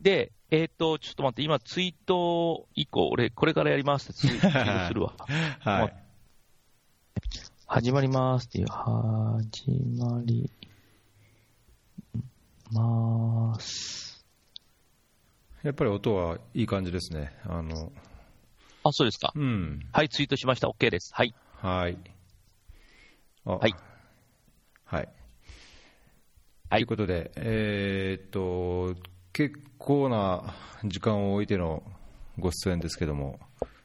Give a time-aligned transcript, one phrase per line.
[0.00, 5.14] で、えっ、と、ちょっと待って、今、ツイート以降、俺、これからやりますってツイートするわ。
[5.60, 5.94] はい。
[7.66, 10.50] 始まりますっていう、始まり
[12.72, 14.24] ます。
[15.62, 17.36] やっぱり音はいい感じですね。
[17.44, 17.92] あの、
[18.84, 19.32] あ、そうですか。
[19.34, 19.86] うん。
[19.92, 20.68] はい、ツイートしました。
[20.68, 21.12] OK です。
[21.12, 21.34] はい。
[21.56, 21.98] はい。
[23.44, 23.74] あはい。
[24.84, 25.08] はい。
[26.70, 28.94] はいということで、えーっと、
[29.32, 30.54] 結構な
[30.84, 31.82] 時間を置いての
[32.38, 33.38] ご出演ですけども、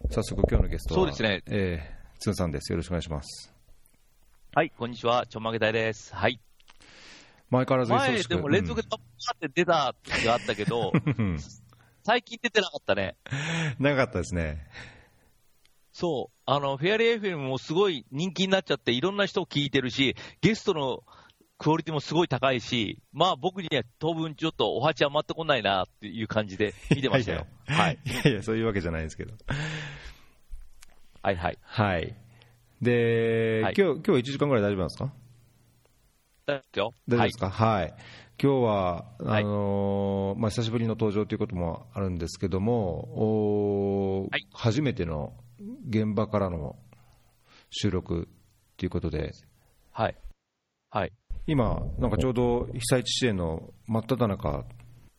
[0.09, 2.71] 早速今日のゲストは、そうですねえー、つんさんです。
[2.71, 3.53] よろしくお願いします。
[4.55, 5.25] はい、こんにちは。
[5.27, 6.13] ちょんまげたいです。
[6.15, 6.39] はい。
[7.49, 11.37] 前からず忙前、でも連続でパって出た時があったけど、う ん
[12.03, 13.15] 最近出てなかったね。
[13.79, 14.67] 長かったですね。
[15.93, 16.37] そう。
[16.45, 21.03] あの、フェアリー FM もすごい人気になっちゃって、いろんな人を聞いてるし、ゲストの
[21.63, 27.47] クオリティもすごい高いし、まあ僕には当分ちょっとお鉢余ってこないなっていう感じで 見てましたよ。
[27.67, 27.99] はい。
[28.05, 29.33] いやいや、そういうわけじゃないですけど。
[31.21, 31.57] はいはい。
[31.61, 32.15] はい。
[32.81, 35.13] で、はい今日、今日1時間ぐらい大丈夫なんですか？
[36.45, 36.93] 大丈夫ですよ。
[37.07, 37.97] 大丈夫ですか、はい、今
[38.37, 45.33] 日はあはいのーまあ、久しぶりの登場ということもあるんですけども、おーはい初めての
[45.87, 46.75] 現場からの
[47.69, 48.27] 収録
[48.75, 49.31] ということで、
[49.93, 50.17] はい。
[50.89, 51.13] はい。
[51.47, 54.65] 今、なんかちょうど被災地支援の真っ只中、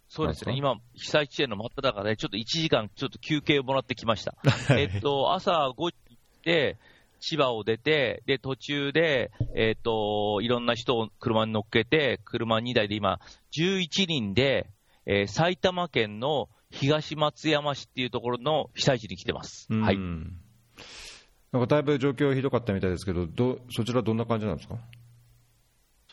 [0.09, 0.55] そうですね。
[0.57, 4.37] 今、被災地への真っ只中で、ちょっと1時間、ちょっと休憩をもらってきました。
[4.79, 6.77] えっと、朝5時に行って、
[7.21, 13.19] 千葉を出て、で、途中で、えっと、いろんな人を車に乗っけて、車2台で今、
[13.59, 14.67] 11人で、
[15.07, 19.67] えー埼玉県の東松山市っていうところの被災地に来てます。
[19.71, 19.99] うんはい。
[19.99, 24.79] なんかだいぶ状況ひどかったみたいですけど、どそちら、どんな感じなんですか？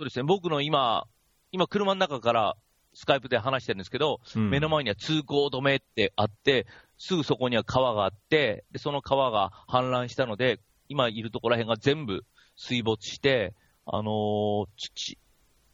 [0.02, 0.24] そうですね。
[0.24, 1.06] 僕の今、
[1.52, 2.56] 今車の中から
[2.96, 6.66] スカイプで話してるんですけど、うん目の前には通行止めってあって、
[6.98, 12.26] すぐそこには川があって、でその川が氾濫したので、今いるところら辺が全部
[12.56, 13.54] 水没して、
[13.86, 15.20] あのー土、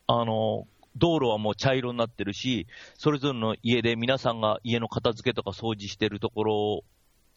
[0.08, 6.84] あのー道路はもう茶色になってるし、それぞれの家で皆さんが家の片付けとか掃除してるところ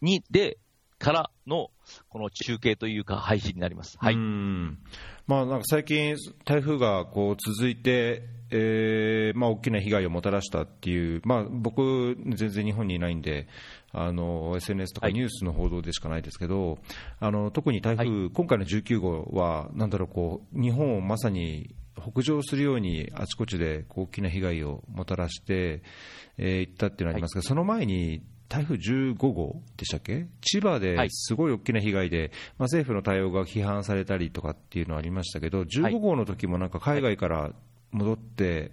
[0.00, 0.58] に、で、
[1.00, 1.70] からの、
[2.10, 3.96] この中継というか配信になります。
[3.98, 4.14] はい。
[4.14, 4.78] うん
[5.26, 13.48] まあ、なんか最近、台風がこう続いて、えーまあ、大きな被害をもたらしたっていう、まあ、僕、全然日本にいないんで、
[13.92, 16.78] あの SNS とかはいニュースの報道でしかないですけど、
[17.18, 31.10] あの特に台風、は今回の19号は、なんだろうこう、日本をまさに北上するように、あちこちでこう大きな被害をもたらしてい、えーいったっていうのがありますが、その前に、台風15号でしたっけ、千葉ではい。
[31.10, 37.52] すごい大きな被害で、まあ、政府の対応が批判されたりとかっていうのはありましたけど、15号の時もなんか海外から
[37.92, 38.72] 戻って、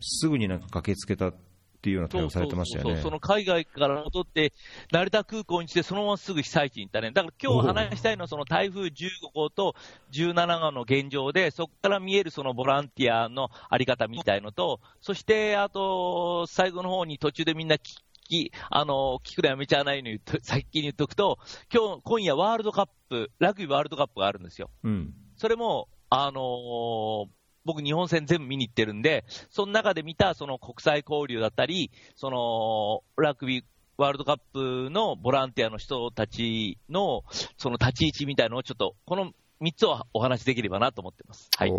[0.00, 1.34] すぐになんか駆けつけたっ
[1.80, 3.02] ていうような対応されてましたよね。
[3.02, 4.54] その海外から戻って、
[4.92, 7.10] 成田空港に来て、そのまますぐ被災地に行ったね。
[7.12, 8.92] だから今日話したいのは、その台風15
[9.34, 9.76] 号と
[10.12, 17.80] 17号の現状で、そこから見えるそのボランティアのあり方みたいのと、そしてあと、最後の方に途中でみんな聞
[18.28, 21.38] き、あの、聞くのやめちゃわないように先に言っとくと、
[21.72, 24.70] 今日、今夜ワールドカップ、ラグビーワールドカップがあるんですよ。
[24.84, 27.28] うんそれも、あのー
[27.64, 33.64] 僕、日本戦全部見に行ってるんで、その中で見たその国際交流だったり、そのラグビー
[33.98, 37.24] ワールドカップのボランティアの人たちの
[37.58, 41.50] その立ち位置みたいのをちょっと、この3つをお話しできればなと思ってます。
[41.58, 41.68] はい。
[41.68, 41.78] じゃ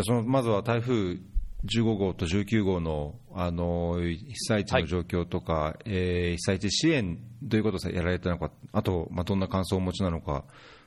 [0.00, 1.18] あその、まずは台風
[1.64, 10.44] 15号と19号の、あの被災地の状況とか、えー被災地支援どういうことをやられたのか、あと、まあ、どんな感想をお持ちなのか、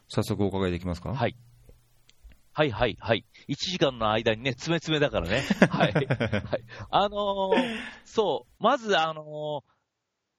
[0.09, 1.13] 早速お伺いできますか？
[1.13, 1.36] はい。
[2.58, 3.25] はいはいはい。
[3.50, 5.41] 1時間の間にね、詰め詰めだからね。
[5.69, 5.94] はい。
[5.94, 6.06] はい。
[6.90, 7.75] あのー
[8.06, 9.63] そう、まずあのー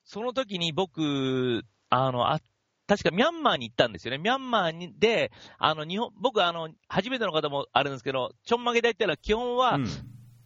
[0.08, 2.40] その時に僕、あの、あ、
[2.86, 4.18] 確かミャンマーに行ったんですよね。
[4.18, 9.86] ミャンマーにで、あの、日本、僕あの、初めての方もあるんですけど、ちょんまげで言ったら基本は、うん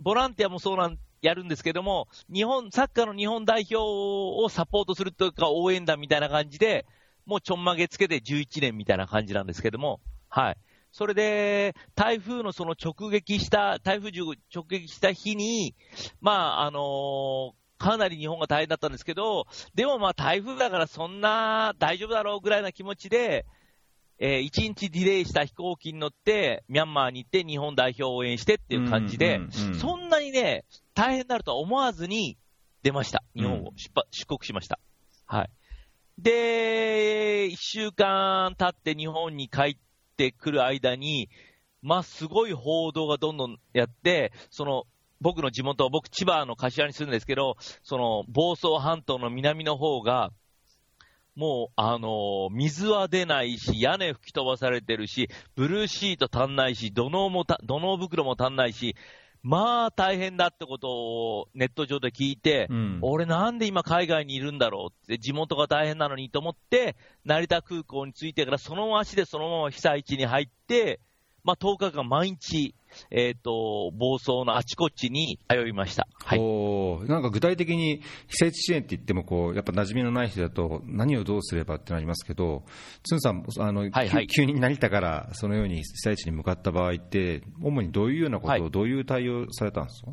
[0.01, 6.87] ボランティアもそうなん、やるんですけども、日本、サッカーの日本代表をサポートするというか、応援団みたいな感じで、
[7.27, 10.57] もうちょんまげつけて11年みたいな感じなんですけども、はい。
[10.93, 15.75] それで、台風のその直撃した、台風15直撃した日に、
[16.21, 23.47] まあ、あのーかなり日本が大変だったんですけど、でもまあ台風だからそんな大丈夫だろうぐらいな気持ちで、
[24.23, 29.41] えー、1日ディレイした飛行機に乗って、ミャンマーに行って日本代表を応援してっていう感じで、
[29.81, 32.37] そんなにね、大変になるとは思わずに
[32.83, 33.25] 出ました。
[33.35, 34.79] 日本をうん出発、出国しました。
[35.25, 35.51] はい。
[36.19, 39.77] で、1週間経って日本に帰っ
[40.19, 41.31] てくる間に、
[41.81, 44.85] まあ、すごい報道がどんどんやって、その、
[45.23, 50.31] 僕の地元、僕、千葉の柏に住んですけど、その房総半島の南の方が、
[51.37, 58.97] もう、あの水は出ないし、屋根吹き飛ばされてるし、ブルーシート足んないし、土のもた土の袋も足んないし、
[59.43, 71.01] まあ大変だってことをネット上で聞いて、うん、俺なんで今海外にいるんだろうって、地元が大変なのにと思って、成田空港に着いてからその足でそのまま被災地に入って、
[71.43, 72.75] まあ10日間毎日、
[73.11, 76.09] えっ、ー、と、暴走のあちこちに通いました。
[76.25, 76.39] はい。
[76.39, 82.65] おなんか具体的に被災地支援って言っても、こう、やっぱ馴染みのない人だと何をどうすればってなりますけど、
[83.03, 90.13] つんさん、あの、はいはい、急に成田からそのように被災地に向かった場合って、主にどういうようなことを、はい、どういう対応されたんですか？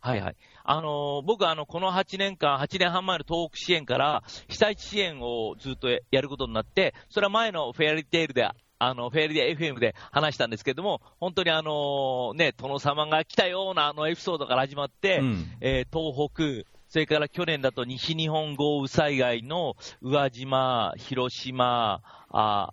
[0.00, 0.36] はいはい。
[0.64, 8.48] あのー、僕あの、この8年間、8年半前の東北支援から、被災地支援をずっとやることになって、それは前のフェアリテールで
[8.78, 22.72] あの、フェルディ FM で話したんですけども、本当にあのね、殿様が来たようなあのエピソードから始まって、うん、えー、東北、それから去年だと西日本豪雨災害の宇和島、広島、あ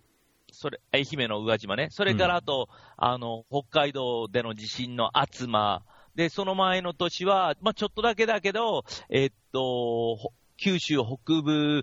[0.52, 5.84] それ、愛媛の宇和島ね、それからあと、うん、あの、北海道での地震の厚間、
[6.16, 11.82] で、その前の年は、まあ、ちょっとだけだけど、えー、っと、九州北部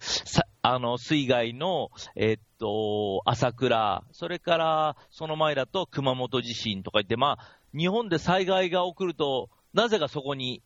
[0.63, 10.63] あの水害の、えっと、朝倉、それからその前だと熊本地震とか言って、まあ、日本で災害が起こると、なぜかそこに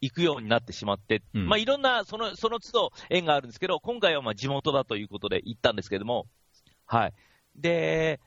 [0.00, 6.26] 行くようになってしまって、うん、まあ、いろんなそのその都度縁があるんですけど、今回はまあ地元だということで行ったんですけども、
[6.86, 7.12] はい。
[7.54, 8.18] で、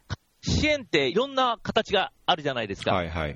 [0.41, 2.93] 支援っていろんな形があるじゃないですか。
[2.93, 3.35] はいはい。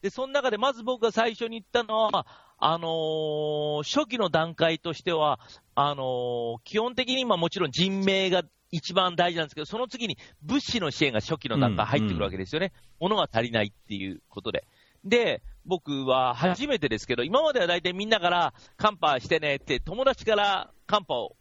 [0.00, 2.26] で、その中でまず僕が最初に言ったのは、
[2.64, 5.40] あのー、初期の段階としては、
[5.74, 12.72] あのー、基本的に今もちろん人命が一番大事なんですけど、その次に物資の支援が初期の段階入ってくるわけですよね。
[13.00, 14.64] うんうん、物が足りないっていうことで。
[15.04, 21.34] で、僕は初めてですけど、今までは大体みんなからカンパしてねって友達からカンパを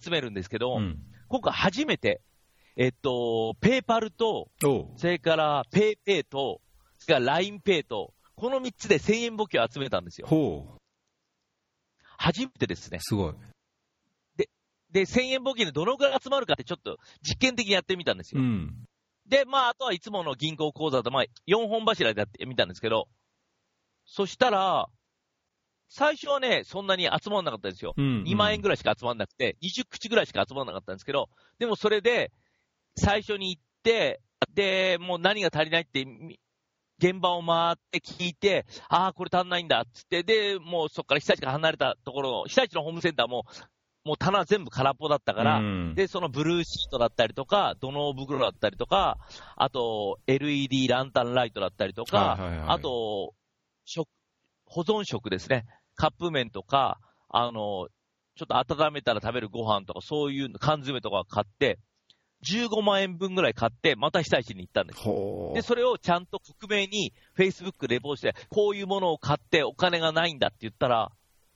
[0.00, 2.20] 集めるんですけど、うん、今回初めて、
[2.76, 4.48] えっと、ペイパルと、
[4.96, 6.60] それからペイペイと、
[6.98, 10.28] それからラインペイと、この3つで1000円募金を集めたんですよ。
[10.28, 10.78] ほう。
[12.16, 12.98] 初めてですね。
[13.00, 13.34] すごい。
[14.36, 14.48] で、
[14.92, 18.40] で、1000円募金でどのくらい集まるかってちょっと実験的にやってみたんですよ。
[18.40, 18.86] うん。
[19.26, 23.08] で、まあ、あとはいつもの銀行口座と、まあ、4本柱でやってみたんですけど、
[24.06, 24.86] そしたら、
[25.88, 27.94] 最初はね、そんなに集まらなかったんですよ。
[27.96, 32.30] うん、うん、2万円ぐらいしか集まらなくて、20口ぐらいしか集まらなかったんですけど、でもそれで、
[32.96, 34.20] 最初に行って、
[34.54, 36.04] で、もう何が足りないって
[36.98, 43.44] 現場を回って聞いて、ああ、これ足んないんだっつって、で、もうそこから被災地から離れたところ、被災地のホームセンターも、
[44.04, 49.18] もう棚全部空っぽだったから、うん、で、そのブルーシートだったりとか、土の袋だったりとか、
[49.56, 53.34] あと、LED ランタンライトだったりとか、はいはいはい、あと、
[53.84, 54.08] 食、
[54.64, 55.66] 保存食ですね。
[55.94, 56.98] カップ麺とか、
[57.28, 57.88] あの、
[58.36, 61.78] ちょっと温めたら食べるご飯とか、そういう缶詰とか買って、
[62.44, 65.04] 15万円分ぐらい買って、また被災地に行ったんです。
[65.54, 71.10] で、それをちゃんと克明に Facebook レポートして、こういうものを買ってお金がないんだって言ったら、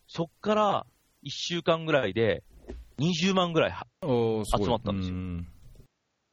[0.07, 0.87] そっから
[1.25, 2.43] 1週間ぐらいで
[2.99, 5.17] 20万ぐらい集まったんですよ。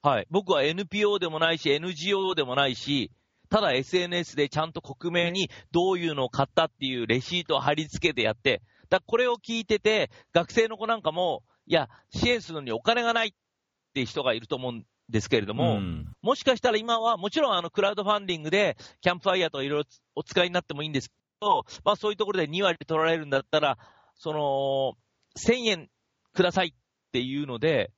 [0.02, 0.28] はい。
[0.30, 3.12] 僕は NPO でもないし、NGO でもないし、
[3.50, 13.32] ただ SNS でちゃんと克明にどういうのを買ったっていうレシートを貼り付けてやって、だこれを聞いてて、学生の子なんかも、いや、支援するのにお金がないっ
[13.94, 23.78] ていう人がいると思うんですけれども、うん、もしかしたら今は、もちろんあのクラウドファンディングで、キャンプファイヤーといろいろお使いになってもいいんですけど、まあ、そういうところで2割取られるんだったら、
[24.16, 24.94] その、
[25.38, 25.90] 1000円
[26.34, 26.72] くださいっ
[27.12, 27.92] ていうので、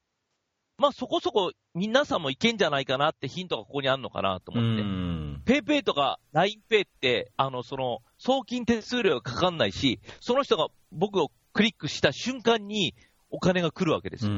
[0.77, 5.01] まあ、そこそこ皆さんもいけんじゃないかなってヒントがここにあるのかなと思って。
[5.45, 12.95] ペイペイとか LINEPay って、あの、その、送金手数料がかかんないし、その人が僕をクリックした瞬間に
[13.29, 14.31] お金が来るわけですよ。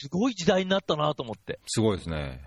[0.00, 1.58] すごい時代になったなと思って。
[1.66, 2.40] すごいですね。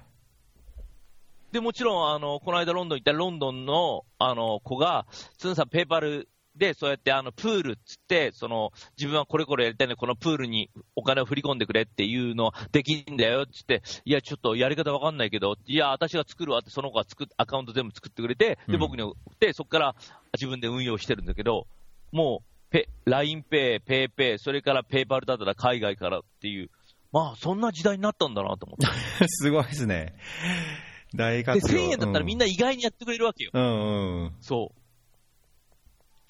[1.52, 5.06] で、もちろん、あの、この間ロンドン行ったロンドンの、あの、子が、
[5.38, 19.96] つんさんペイパルで、そうやって、あの、プールっつって、その、自分はこれこれやりたいね、このプールにお金を振り込んでくれっていうのできんだよっつって、いや、ちょっとやり方わかんないけど、いや、私が作るわって、その子が作っ、アカウント全部作ってくれて、で、僕に送って、そこから
[20.34, 21.68] 自分で運用してるんだけど、
[22.12, 26.70] もう、ペ、LINEPay、PayPay、それからペーパルだったら海外からっていう、
[27.12, 29.28] まあ、そんな時代になったんだなと思って。
[29.28, 30.16] すごいですね。
[31.14, 33.52] 大活用で、1000円だったらみんな意外にやってくれるわけよ。
[33.54, 34.36] うんうん。
[34.40, 34.82] そう。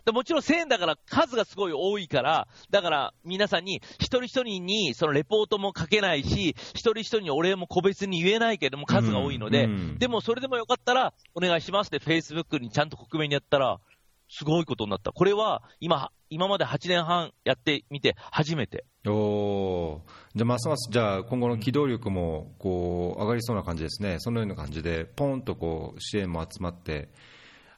[0.06, 13.80] でもちろん1000円だから数がすごい多いから、だから皆さんに一人一人にそのレポートも書けないし、一人一人にお礼も個別に言えないけども数が多いので、うんうんでもそれでもよかったらお願いしますって Facebook にちゃんと克明にやったら、
[14.30, 15.12] すごいことになった。
[15.12, 18.86] これは今、今まで8年半やってみて初めて。
[19.08, 20.00] おー。
[20.36, 27.10] じゃあ、ますます、じゃあ、今後の機動力もこう上がりそうな感じですね、そのような感じで、ポンとこう支援も集まって、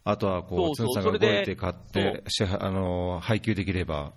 [0.03, 2.24] あとはこう、つんさんが動いて買って、
[2.60, 4.13] あの配給できれば、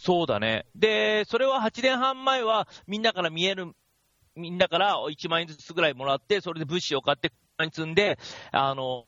[0.00, 0.64] そうだね。
[0.76, 3.72] で、それは8年半前はみんなから見える、
[4.36, 8.18] みんなから1万円ずつぐらいもらって、それで物資を買って、車に積んで、
[8.52, 9.06] あの、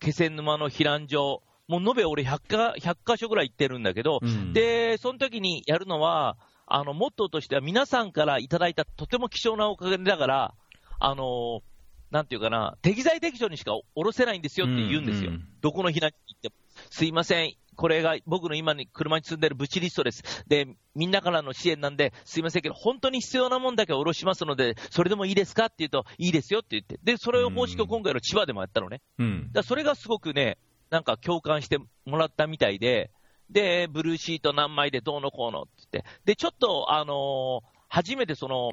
[0.00, 10.54] 気仙沼の避難所、もう延べ俺100か、100箇所ぐらい行ってるんだけど、うんで、その時にやるのは、あの、モットーとしては皆さんからいただいたとても貴重なおかげだから、
[10.98, 11.62] あの、
[12.10, 15.30] なんていうかな、適材適所にしか下ろせないんですよって言うんですよ。
[15.30, 16.54] うんうんどこの避難所に行っても。
[16.90, 17.54] すいません。
[17.74, 20.44] これが僕の今に車に積んでるブチリストです。
[20.46, 27.00] で、みんなからの支援なんで、すいませんけど、本当に必要なもんだけ下ろしますので、それでもいいですかって言うと、いいですよって言って。
[27.02, 29.00] で、それを方式を今回の千葉でもやったのね。
[29.18, 30.58] うんだそれがすごくね、
[30.94, 33.10] なんか共感してもらったみたいで、
[33.50, 38.72] で、ブルーシート何枚でどうのこうのって言って、で、ちょっと、あのー初めてその、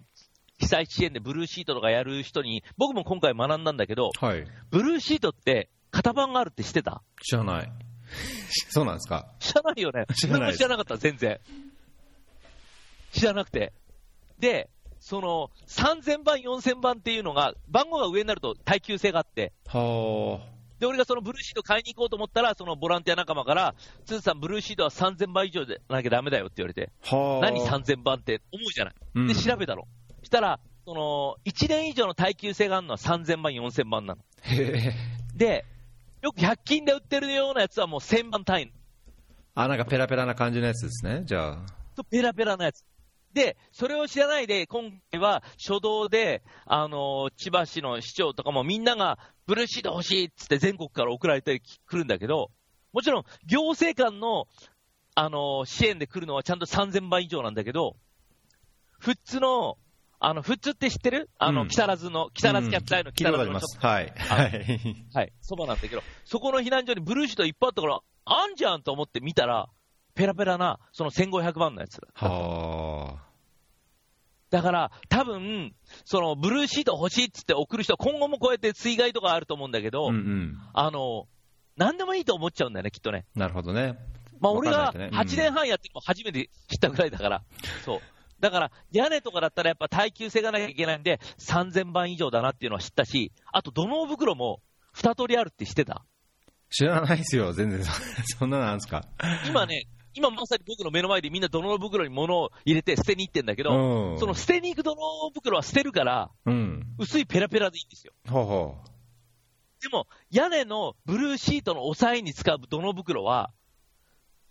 [0.57, 7.03] 被災地支援でブルーシートとかやる人に、僕も今回学んだんだけど、はい、ブルーシートって型番があるって知ってた？
[7.21, 7.71] 知らない、
[8.69, 10.05] そうなんですか、知らないよね。
[10.15, 11.39] 知らない知らなかった、全然。
[13.11, 13.73] 知らなくて。
[14.39, 20.39] で、その、3000番、4000番っていうのが、番号が上になると耐久性があって、は
[20.81, 28.41] で、俺がそのブルーシート買いに行こうと思ったら、そのボランティア仲間から、つーさん、ブルーシートは3000番以上でなきゃダメだよって言われて、何3000番って？
[28.51, 28.93] 思うじゃない。
[29.13, 29.83] うんで、調べたの。
[30.23, 34.21] したら、その、1年以上の耐久性があるのは3000番、4000番なの。
[35.35, 35.65] で、
[36.23, 38.71] よく100均で売ってるようなやつはもう1000番単位
[39.53, 41.57] あ、なんかペラペラな感じのやつですね、じゃあ、
[41.95, 42.83] とペラペラなやつ。
[43.33, 52.51] で、それを知らないで、今回は初動で、あの千葉市の市長とかもみんながブルーシート欲しいっつって全国から送られてくるんだけど、
[52.93, 54.47] もちろん行政間の、
[55.13, 57.95] あの支援で来るのはちゃんと3000番以上なんだけど、
[59.03, 59.77] 富津の、
[60.19, 61.29] あの、富津って知ってる？
[61.39, 61.67] あの、うん。
[61.67, 63.59] 木更津の、木更津キャピタルの木更津の
[63.89, 69.67] はい、はい、はい、そばなんだけど、そこの避難所にブルーシートいっぱいあったから、あんじゃんと思って見たら、
[70.21, 72.07] ペラペラな、その1500番のやつだ。
[72.13, 73.23] はあ、
[74.51, 75.73] だから、多分
[76.05, 81.27] そのブルーシート欲しいっつって送る人は今後もこうやって水害とかあると思うんだけど、うんうん、あの、
[81.75, 83.25] なんでもいいと思っちゃうんだよね、きっとね。
[83.33, 83.97] なるほどね、
[84.39, 87.43] まあ、俺がわかんないとねうん8年半やって初めて知ったぐらいだから、
[87.83, 87.99] そう。
[88.39, 94.61] だから、屋根とかだったらやっぱ耐久性がなきゃいけないんで、3000番以上だなっていうのは知ったし、あと土のう袋も
[94.93, 96.05] 2通りあるって知ってた？
[96.73, 99.03] 知らないですよ、全然、そんなのなんですか？
[99.45, 108.13] 今ね、今まさに僕の目の前でみんな土のう袋に物を入れて捨てに行ってんだけど、うんその捨てに行く土のう袋は捨てるから、うん、薄いペラペラでいいんですよ。
[108.27, 108.75] ほうほ
[109.81, 113.51] でも、屋根のブルーシートの押さえに使う土の袋は、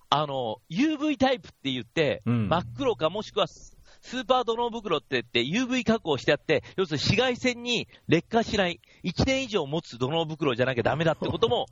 [0.08, 11.66] あの、UV タイプって言って、うん真っ黒かもしくはススーパー土の袋って言って UV 加工してあって、要するに紫外線に劣化しない、1年以上持つ土の袋じゃなきゃダメだってことも、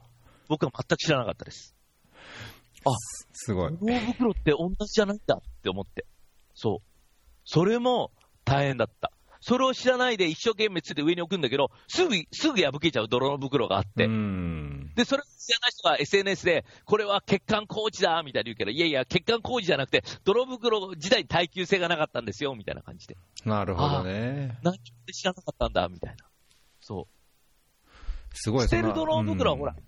[0.49, 1.75] 僕は全く知らなかったです。
[2.85, 2.95] あ、う、
[3.33, 3.77] すごい。
[3.77, 6.07] 土の袋って同じじゃないんだって思って。
[6.55, 6.89] そう。
[7.45, 8.11] それも
[8.45, 9.13] 大変だった。
[9.41, 14.05] それを知らないで一生懸命つって上に置くんだけど、すぐ、すぐ破けちゃう泥の袋があって。
[14.05, 23.17] うんで、それ知らない人が SNS で、これは欠陥工事だみたいに言うけど、いやいや、欠陥工事じゃなくて、泥袋自体に耐久性がなかったんですよみたいな感じで。
[23.45, 24.59] なるほどね。
[24.63, 26.25] 何で知らなかったんだみたいな。
[26.81, 27.19] そう。
[28.35, 29.88] すごい捨てる泥袋はほらうん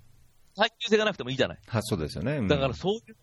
[0.60, 1.58] 耐久性がなくてもいいじゃない。
[1.66, 2.36] はそうですよね。
[2.36, 3.16] うんだからそういう、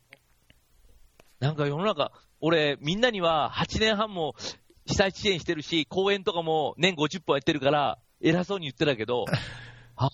[1.40, 4.34] なんか世の中、俺、みんなには8年半も
[4.88, 9.26] 被災地支援してるし、講演とかも年50本やってるから、偉そうに言ってたけど、
[9.96, 10.10] あ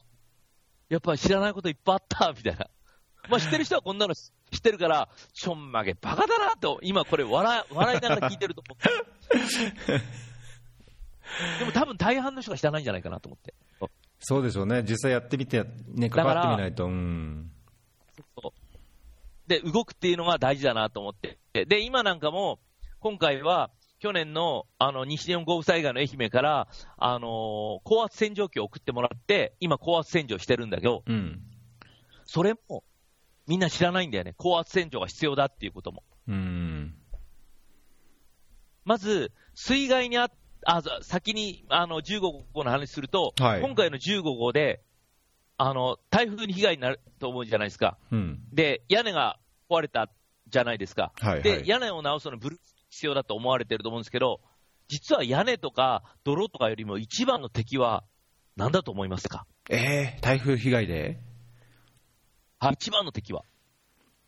[0.89, 2.67] やっぱり知らないこといっぱいあった、みたいな。
[3.29, 8.83] まあ知ってる人はこんなの知ってるから、ちょんまげ、バカだなと、今これ笑い、笑いながら聞いてると思う。
[11.59, 13.53] でも多分大半の人が知らないんじゃないかなと思って。
[14.23, 14.83] そうでしょうね。
[14.83, 16.85] 実際やってみて、ね、関わってみないと。
[16.85, 17.51] うん。
[18.41, 21.37] そうで、動くっていうのが大事だなと思って。
[21.65, 22.59] で、今なんかも、
[22.99, 31.41] 今回は、去年の、あの、西日本豪雨災害の愛媛から、あのー高圧洗浄機を送ってもらって、今高圧洗浄してるんだけど、うん。
[32.25, 32.83] それも、
[33.45, 34.33] みんな知らないんだよね。
[34.37, 36.03] 高圧洗浄が必要だっていうことも。
[36.27, 36.95] うん。
[38.85, 40.31] まず、水害にあ
[40.65, 42.21] あ、ざ先に、あの、15
[42.53, 44.81] 号の話すると、はい今回の15号で、
[45.57, 47.97] あの、台風に被害になると思うじゃないですか。
[48.11, 48.39] うん。
[48.51, 49.39] で、屋根が
[49.69, 50.09] 壊れた
[50.47, 51.11] じゃないですか。
[51.19, 51.67] はい、はで、い。
[51.67, 54.41] 屋根を直すのにブルース必要だと思われてると思うんですけど、
[54.87, 58.03] 実は屋根とか泥とかよりも一番の敵は
[58.57, 59.45] 何だと思いますか？
[59.69, 61.19] えー、台風被害で？
[62.59, 62.73] はい。
[62.73, 63.43] 一番の敵は。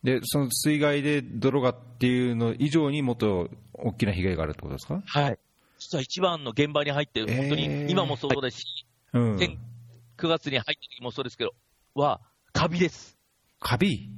[0.02, 5.02] で、その水害で泥がっていうの以上にもっと大きな被害があるってことですか？
[5.04, 5.38] はい。
[5.78, 9.38] 実は一番の現場に入ってる、本当えーに今もそうですし、うん。
[9.38, 9.58] 先
[10.18, 11.54] 9月に入った時もそうですけど、
[11.94, 12.20] は、
[12.52, 13.18] カビです。
[13.60, 14.10] カビ？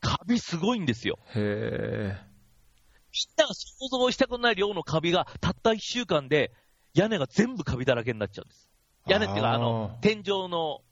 [0.00, 1.18] カビすごいんですよ。
[1.34, 2.28] へえ。
[3.12, 6.52] みんなが想像したことない量のカビが、たった1週間で、
[6.94, 8.70] 屋根が全部カビだらけになっちゃうんです。
[9.06, 10.82] 屋根っていうか、あの、天井の、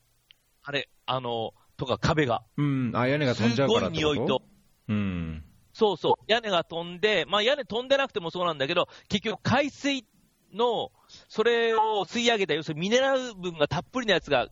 [0.63, 2.43] あれ、あの、とか壁が。
[2.57, 4.43] うん、あ、屋根が飛んじゃうからすごい匂いと。
[4.89, 5.45] うん。
[5.77, 10.07] そうそう、屋根が飛んで、まあ屋根飛んでなくてもそうなんだけど、結局海水
[10.55, 10.91] の、
[11.29, 14.49] それを吸い上げた、要するにミネラル分がたっぷりなやつが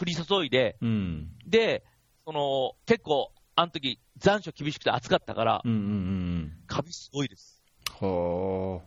[0.00, 1.32] 降り注いで、うん。
[1.44, 1.82] で、
[2.24, 7.64] その、結構、あの時残暑厳しくて暑かったから、うんうんうんカビすごいです。
[8.00, 8.76] うん。
[8.76, 8.84] はあ。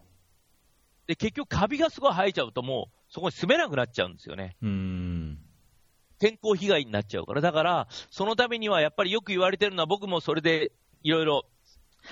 [1.08, 4.56] で、結局カビがすごい生えちゃうともう、そこに住めなくなっちゃうんですよね。
[4.62, 5.38] うん。
[6.22, 7.42] 健康被害になっちゃうから。
[7.42, 10.72] だから、そのためにはやっぱりよく言われてるのは、僕もそれで
[11.04, 11.44] いろいろ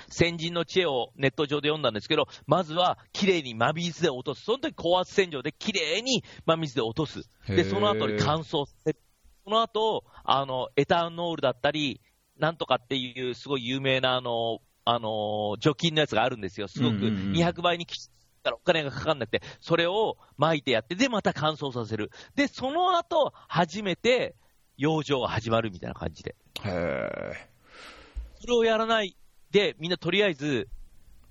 [0.08, 4.42] 先人の知恵をネット上で読んだんですけど、まずは綺麗に真水で落とす。
[4.44, 7.22] その時高圧洗浄で綺麗に真水で落とす。
[7.46, 8.98] で、その後に乾燥させる。
[9.44, 12.00] その後、あの、エタノールだったり、
[12.38, 16.68] なんとかっていうすごい有名なあの、あの、除菌のやつがあるんですよ。
[16.68, 17.96] すごくうんうんうん200倍にき
[18.42, 22.10] たらお金がかかんなくて、それを巻いてやって、で、また乾燥させる。
[22.34, 24.34] で、その後、初めて、
[24.76, 26.34] 養生が始まるみたいな感じで。
[26.64, 27.48] へえ。
[28.40, 29.16] それをやらない
[29.52, 30.68] で、みんなとりあえず、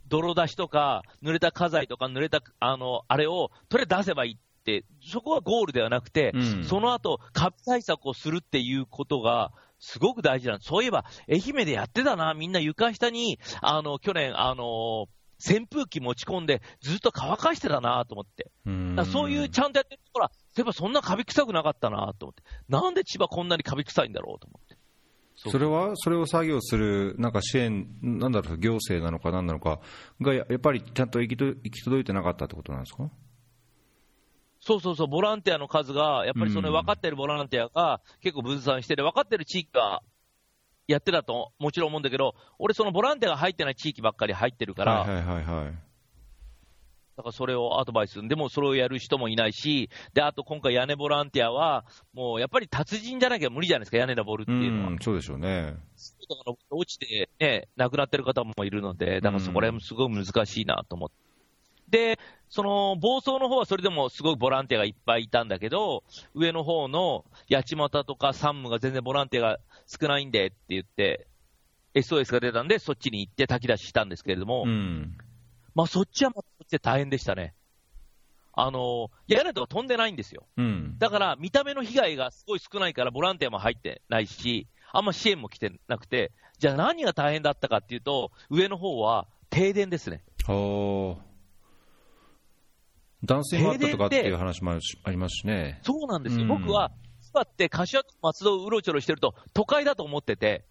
[0.07, 10.67] 泥出しとか、濡れた家財とか、濡れた、あの、あれを、とりあえず出せばいいって、そこはゴールではなくて、うんその後、カビ対策をするっていうことが、すごく大事なんです。
[10.67, 12.35] そういえば、愛媛でやってたな。
[12.35, 15.07] みんな床下に、あの、去年、あの、
[15.43, 18.51] 扇風機持ち込んで、ずっと乾かしてたなと思って。
[18.65, 18.69] う
[19.05, 22.43] そういうちゃんとやってるところは、そういえばそんなカビ臭くなかったなと思って。
[22.69, 24.70] なんで千葉こんなにカビ臭いんだろうと思って。
[25.49, 29.79] それは、それを作業する、なんか支援、なんだろう、行政なのかなんなのか
[30.21, 33.09] が、ややっぱりちゃんと行きと行き届いてなかったってことなんですか？
[34.59, 40.03] そうそうそう、ボランティアの数が、やっぱりそのうん分かってるボランティアが結構分散してて、分かってる地域が
[40.87, 45.90] やってたともちろん思うんだけど、俺、そのボランティアが入ってない地域ばっかり入ってるから、はいはいはいはい。
[47.21, 48.27] だからそれをアドバイスする。
[48.27, 54.89] でもそれをやる人もいないし、で、あと今回屋根ボランティアは、もうやっぱり達人じゃなきゃ無理じゃないですか、屋根登るっていうのは。
[54.89, 55.75] うん、そうでしょうね。
[56.71, 61.15] 落ちてね、亡くなってる方もいるので、だからそこら辺もすごい難しいなと思って。
[61.89, 66.03] で、その暴走の方はそれでもすごいボランティアがいっぱいいたんだけど、
[66.33, 71.27] 上の方の八街とか山武が全然ボランティアが少ないんでって言って、
[71.93, 75.17] SOS が出たんで、そっちに行って炊き出ししたんですけれども、うん。
[75.75, 77.53] まあそっちはまっちで大変でしたね。
[78.53, 80.45] あの、屋根とか飛んでないんですよ。
[80.57, 80.97] うん。
[80.97, 90.23] だから見た目の被害がすごい少ないから、ボランティアも入ってないし、あんま支援も来てなくて、じゃあ何が大変だったかっていうと、上の方は停電ですね。
[90.45, 91.31] はあ。
[93.23, 94.71] 断水もあったとかっていう話も
[95.03, 95.79] ありますしね。
[95.83, 96.43] そうなんですよ。
[96.43, 100.65] うん僕は、千葉って柏と松戸をうろちょろしてると都会だと思ってて、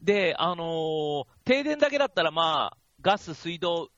[0.00, 3.90] で、あのー停電だけだったらまあ、ガス、水道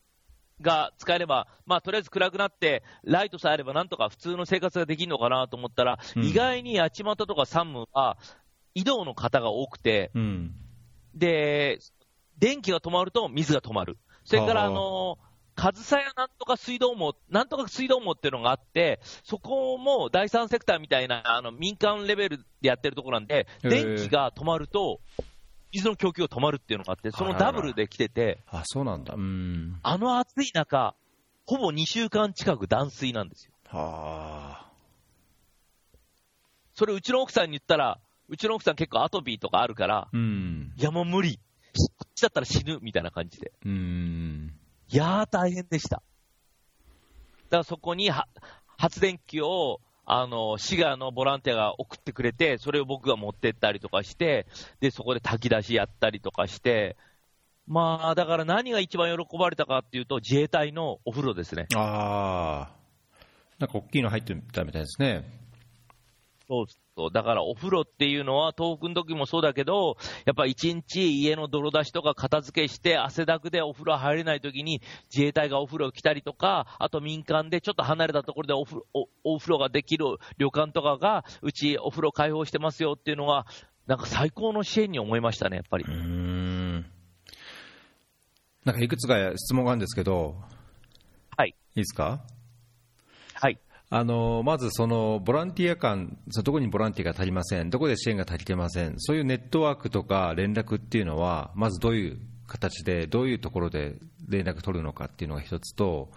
[0.60, 8.18] が使えれば、まあ、とりあえず暗くなって、ライトさえあればなんとか普通の生活ができるのかなと思ったら、うん意外に八街とか山武は、
[8.74, 10.54] 移動の方が多くて、うん。
[11.14, 11.78] で、
[12.38, 13.96] 電気が止まると水が止まる。
[14.24, 15.18] それから、あの、
[15.54, 25.00] 上総やなんとか水道網、なんとか水道網っていうのがあって、そこも第三セクターみたいな、あの、民間レベルでやってるところなんで、電気が止まると、
[25.72, 29.14] 水の供給が止まるっていうのがあって、そのダブルで来てて、あ、そうなんだ。
[29.14, 29.78] うん。
[29.82, 30.94] あの暑い中、
[31.44, 33.52] ほぼ2週間近く断水なんですよ。
[33.68, 34.72] はあ。
[36.74, 37.98] それうちの奥さんに言ったら、
[38.28, 40.72] うちの奥さん結構アトピーとかあるから、うん。
[40.76, 41.38] いやもう無理。
[41.76, 43.52] こっちだったら死ぬみたいな感じで。
[43.64, 44.54] うん。
[44.88, 45.96] いやー、大変でした。
[45.96, 46.02] だ
[47.50, 48.28] からそこには
[48.76, 54.46] 発電機を、あの、滋賀のボランティアが送ってくれて、それを僕が持ってったりとかして、
[54.80, 56.96] で、そこで炊き出しやったりとかして、
[57.66, 61.66] まあ、だから何が一番喜ばれたかっていうと、自衛隊のお風呂ですね。
[61.74, 62.76] ああ。
[63.58, 65.24] なんか大きいの入ってたみたいですね。
[66.46, 67.10] そうと。
[67.10, 74.80] だからお風呂っていうのは東北の時もそうだけど、やっぱ一日家の泥出しとか片付けして汗だくでお風呂入れない時に
[75.14, 80.06] 自衛隊がお風呂来たりとか、あと民間でちょっと離れたところでお風呂おお風呂ができる
[80.38, 83.46] 旅館とかが、うちお風呂開放してますよっていうのが、
[83.86, 85.84] なんか最高の支援に思いましたね、やっぱり。
[85.86, 86.86] うん
[88.64, 90.34] なんかいくつか質問があるんですけど、
[91.36, 91.50] はい。
[91.50, 92.04] いいですか？
[92.04, 92.35] はい。
[93.88, 102.18] あのまずそのボランティア間、そのどこにボランティアが足りません、どこで支援が足りてません、そういうネットワークとか連絡っていうのは、まずどういう
[102.48, 103.96] 形で、どういうところで
[104.28, 106.10] 連絡取るのかっていうのが一つと、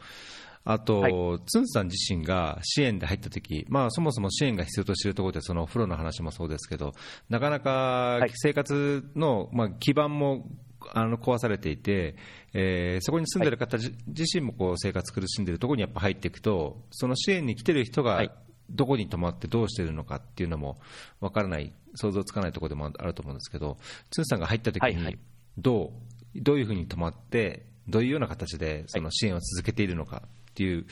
[0.66, 1.14] あと、はい、
[1.46, 6.94] ツンさん自身が支援で入ったとき、まあ、そもそも支援が必要としているところで、そのお風呂の話もそうですけど、
[7.30, 10.48] なかなか生活の、まあ、基盤も
[10.94, 12.16] あの壊されていて、
[12.54, 18.24] えー、そこに住んでる方、はい、自身もこう生活苦しんでいるところにやっぱ入っていくと、その支援に来てる人が
[18.70, 20.78] どこに泊まってどうしてるのかっていうのも
[21.20, 23.78] 分からない、想像つかないところでもあると思うんですけど、
[24.12, 25.18] ツンさんが入ったときに
[25.58, 25.94] ど
[26.36, 30.86] う、どういうふうに泊まって、どういうような形でその支援を続けているのかっていう、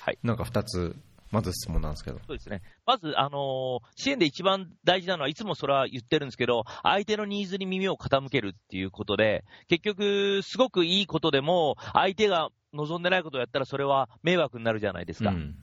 [0.00, 0.96] はい、なんか2つ
[1.30, 2.18] まず質問なんですけど。
[2.26, 2.60] そうですね。
[2.86, 15.30] まず、あのー、支援で一番大事なのは、いつもそれは言ってるんですけど、相手のニーズに耳を傾けるっていうことで、結局、すごくいいことでも、相手が望んでないことをやったら、それは迷惑になるじゃないですか。
[15.30, 15.56] うん、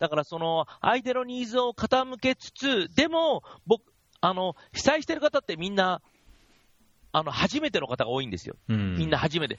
[0.00, 3.82] だから、その、相手のニーズを傾けつつ、でも、僕、
[4.20, 6.02] あの、被災してる方ってみんな、
[7.12, 8.56] あの、初めての方が多いんですよ。
[8.68, 9.58] うん、みんな初めて。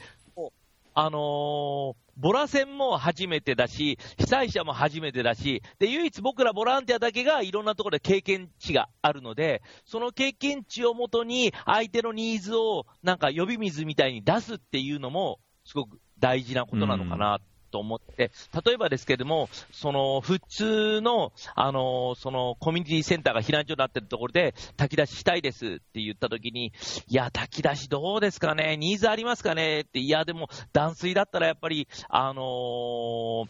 [0.94, 17.40] あのー、ボラ戦も初めてだし、被災者も初めてだし、で、唯一僕らボランティアだけがいろんなところで経験値があるので、その経験値をもとに相手のニーズをなんか呼び水みたいに出すっていうのも、すごく大事なことなのかな
[17.72, 18.32] と思って、
[18.66, 26.74] 例えばですけれども、その普通の、あの、そのコミュニティセンターが避難所になってるところで、炊き出ししたいですって言ったときに、
[27.08, 29.82] いや、炊き出しどうですかね、ニーズありますかね？
[29.82, 33.48] って、いや、でも断水だったらやっぱり、あのー、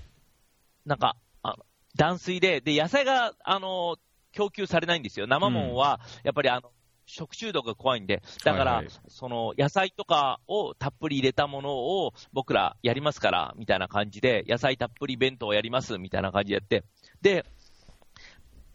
[0.86, 1.56] なんか、あ
[1.96, 4.00] 断水で、で、野菜が、あのー
[4.34, 5.28] 供給されないんですよ。
[5.28, 6.72] 生もんは、やっぱりあの、
[7.12, 16.86] 食中毒が怖いんで、だから、はいはい、その野菜とかをたっぷり入れたものを僕らやりますから、みたいな感じで、野菜たっぷり弁当をやります、みたいな感じでやって、
[17.22, 17.46] で、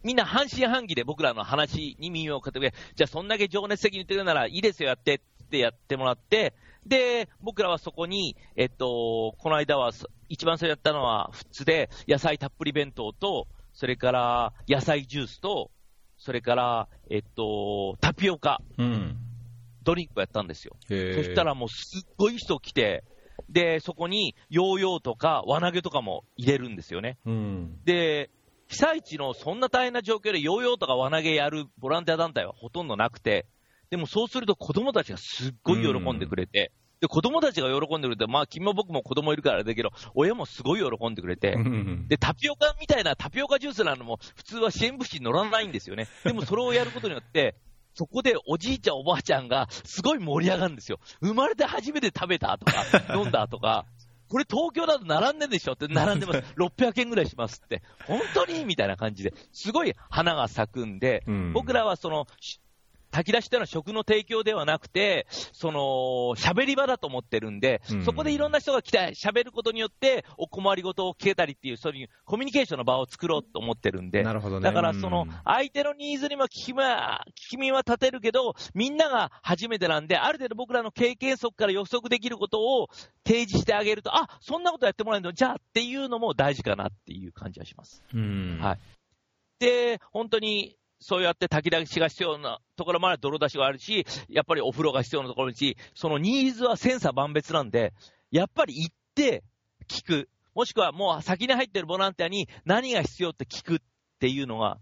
[0.03, 5.19] みんな半信半疑で僕らの話に耳を傾けて、じゃあそんだけ情熱的に言ってくるならいいですよ、やってっ
[5.49, 6.53] てやってもらって、
[6.85, 9.91] で、僕らはそこに、えっと、この間は、
[10.29, 15.71] 一番それやったのは、普通で、野菜たっぷり弁当と、それから野菜ジュースと、
[16.17, 19.17] それから、えっと、タピオカ、うん、
[19.83, 20.75] ドリンクをやったんですよ。
[20.87, 23.03] そしたらもうすっごい人来て、
[23.49, 27.17] で、そこにヨーヨーとか輪投げとかも入れるんですよね。
[27.25, 28.29] うん、で、
[28.67, 33.45] 被災地のそんな大変な状況でヨーヨーとか輪投げやるボランティア団体はほとんどなくて、
[33.89, 41.55] でもそうすると子供たちがすっごい喜んでくれて、で、子供たちが喜んでくれて、まあ、君も僕も子供いるからだけど、親もすごい喜んでくれて、
[42.07, 46.07] で、タピオカみたいなタピオカジュースなのも、普通は支援物資に乗らないんですよね。
[46.25, 47.55] でもそれをやることによって、
[47.93, 50.99] そこでおじいちゃんおばあちゃんがすごい盛り上がるんですよ。
[51.19, 52.83] 生まれて初めて食べたとか、
[53.15, 53.85] 飲んだとか、
[54.29, 56.39] これ東京だと並んでんでしょって並んでます。
[56.57, 57.81] 600円ぐらいしますって。
[58.05, 62.27] 本当にみたいな感じで、すごい花が咲くんで、うん、僕らはその、
[63.17, 65.79] 炊き出しというのは食の提供ではなくて、その、
[66.37, 74.63] 喋り場だと思ってるんで、うん、そこでいろんな人が来て喋ることによって、お困りごとを聞けたりっていう、そういうコミュニケーションの場を作ろうと思ってるんで、なるほどね。
[74.63, 82.89] だからその、相手のニーズにも聞きは、聞き耳は立てるけど、みんなが初めてなんで、ある程度僕らの経験則から予測できることを
[83.25, 85.33] 提示してあげると、あ、そんなことやってもらえるの？
[85.33, 88.03] じゃあっていうのも大事かなっていう感じはします。
[88.13, 88.59] うん。
[88.61, 88.79] はい。
[89.59, 97.93] で、本当に、そうやって炊き出しが必要なところまで泥出しがあるし、やっぱりお風呂が必要なところにし、そのニーズは千差万別なんで、
[98.31, 99.43] やっぱり行って
[99.87, 100.29] 聞く。
[100.55, 103.79] もしくはもう先に入ってるボランティアに何が必要って聞くっ
[104.19, 104.79] ていうのが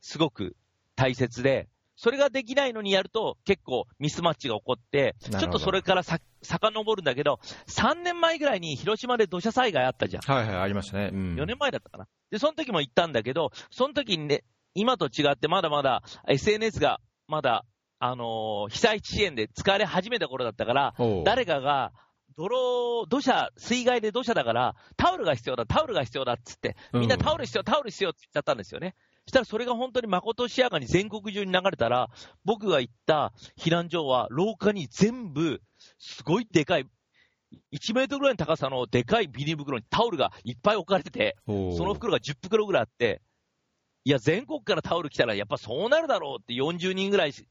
[0.00, 0.54] すごく
[0.96, 10.22] 大切で、それができないのにやると結構ミスマッチが起こって、ちょっとそれからさ遡るんだけど、3年前ぐらいに広島で土砂災害あったじゃん。
[10.22, 11.10] はいはい、ありましたね。
[11.12, 12.06] うん、4年前だったかな。
[12.30, 17.64] で、その時も行ったんだけど、その時にね、今と違ってまだまだ SNS がまだ、
[17.98, 21.92] あのー、被災地支援で使われ始めた頃だったから、誰かが、
[22.36, 28.94] 泥、土砂、水害で土砂だから、タオルが必要だ、タオルが必要だっつって、みんなタオル必要、タオル必要って言っちゃったんですよね。
[29.26, 32.08] そしたらそれが本当にまことしやかに全国中に流れたら、
[32.44, 35.62] 僕が行った避難所は廊下に全部、
[35.98, 36.86] すごいでかい、
[37.72, 43.22] 1メートルぐらいの高さのでかいビニール袋にタオルがいっぱい置かれてて、その袋が10袋ぐらいあって、
[44.04, 47.46] いや、全国からタオル来たら、やっぱそうなるだろうって40人ぐらいし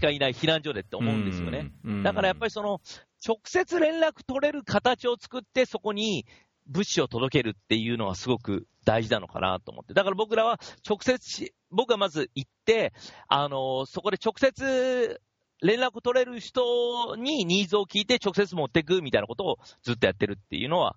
[0.00, 1.70] かいない避難所でって思うんですよね。
[2.02, 2.80] だからやっぱりその、
[3.26, 6.24] 直接連絡取れる形を作って、そこに
[6.66, 9.94] 物資を届けるっていうのはすごく大事なのかなと思って。
[9.94, 12.92] だから僕らは直接僕はまず行って、
[13.28, 15.20] あの、そこで直接
[15.62, 20.96] 連絡取れる人にニーズを聞いて直接持っていくみたいなことをずっとやってるっていうのは、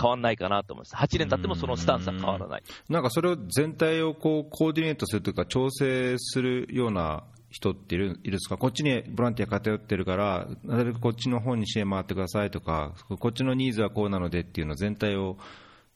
[0.00, 0.96] 変わんないかなと思います。
[0.96, 2.62] 8年経ってもそのスタンスは変わらない。
[2.88, 15.38] なんかそれを全体をこうコーディネートするというか、調整するような人っているいるですか、こっちにボランティア偏ってるから、なるべくこっちの方に支援回ってくださいとか、こっちのニーズはこうなのでっていうのを全体を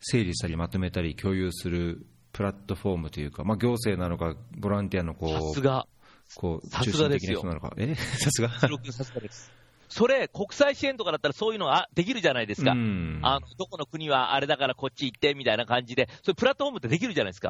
[0.00, 5.88] 整理したり、まとめたり、共有するプラットフォームというか、まあ、行政なのか、ボランティアのこう、さすが、
[6.36, 7.94] こう中心的な人なのか、え？
[7.94, 8.50] さすが？
[8.50, 8.68] さ
[9.02, 9.50] すがです。
[9.88, 12.72] それ、国際支援とかだったらそういうのはできるじゃないですか。
[12.72, 17.48] あのどこの国はあれだからこっち行ってみたいな感じで、そういうプラットフォームってできるじゃないですか。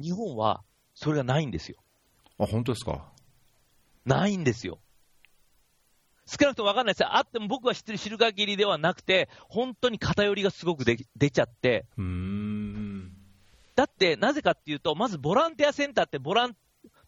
[0.00, 0.62] 日本は
[0.94, 1.76] それがないんですよ。
[2.38, 3.04] あ、本当ですか？
[4.06, 4.78] ないんですよ。
[6.26, 7.16] 少なくとも分かんないですよ。
[7.16, 11.86] あっても僕が知ってる知る限りではなくて、本当に偏りがすごくで出ちゃって。
[13.74, 16.56] だって、なぜかっていうと、まずボランティアセンターってボラン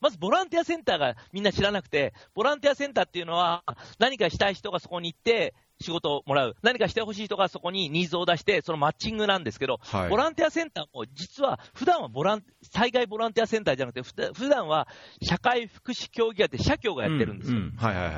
[0.02, 3.62] まずボランティアセンターがみんな知らなくて、ボランティアセンターっていうのは、
[4.00, 14.88] 何かしたい人がそこに行って、仕事をもらう、何かしてほしい人がそこにニーズを出して、そのマッチングなんですけど、はい、ボランティアセンターも実は、普段はボラン災害ボランティアセンターじゃなくて、普段は
[15.22, 17.60] 社会福祉協議会って社協がやってるんですよ。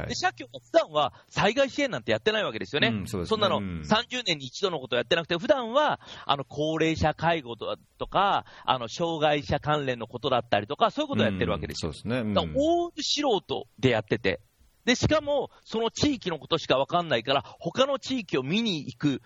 [0.09, 2.88] で社協が普段は災害支援なんてやってないわけですよね。
[2.88, 11.92] うんそねそんなの30年に一度のことをやってなくて、普段はあの高齢者介護とか、あの障害者関連のことだったりとか、そういうことをやってるわけですよ。
[11.92, 12.31] そうですね。
[12.31, 14.40] うん、大素人でやってて。
[14.85, 19.23] で、しかも、その地域のことしかわかんないから、他の地域を見に行く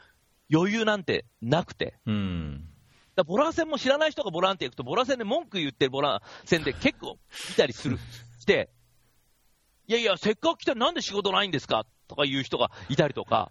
[0.53, 1.99] 余裕なんてなくて。
[2.07, 2.69] うん。
[3.17, 7.19] だボラン戦も知らない人がボランティア行くと、ボラン戦で文句言ってるボラン戦で結構
[7.51, 7.99] 見たりする、
[8.39, 8.71] して、
[9.89, 11.87] いやいや、せっかく来てなんで仕事ないんですか？
[12.07, 13.51] とか言う人がいたりとか、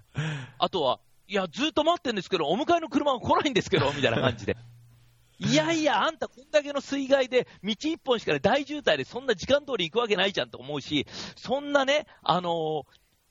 [0.58, 4.56] あとは、いや、ずっと待ってるんですけど、お迎えの車が来ないんですけど、みたいな感じで。
[5.40, 12.84] いやいや、あんたこんだけの水害で、道一本しかない大渋滞でそんな時間通り行くわけないじゃんと思うし、そんなね、あのー、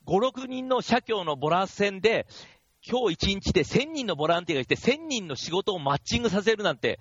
[0.07, 2.27] 5、6人の社協のボラン戦で、
[2.89, 7.01] 今日1日で1000人のボランティアがいて、1000人の仕事をマッチングさせるなんて、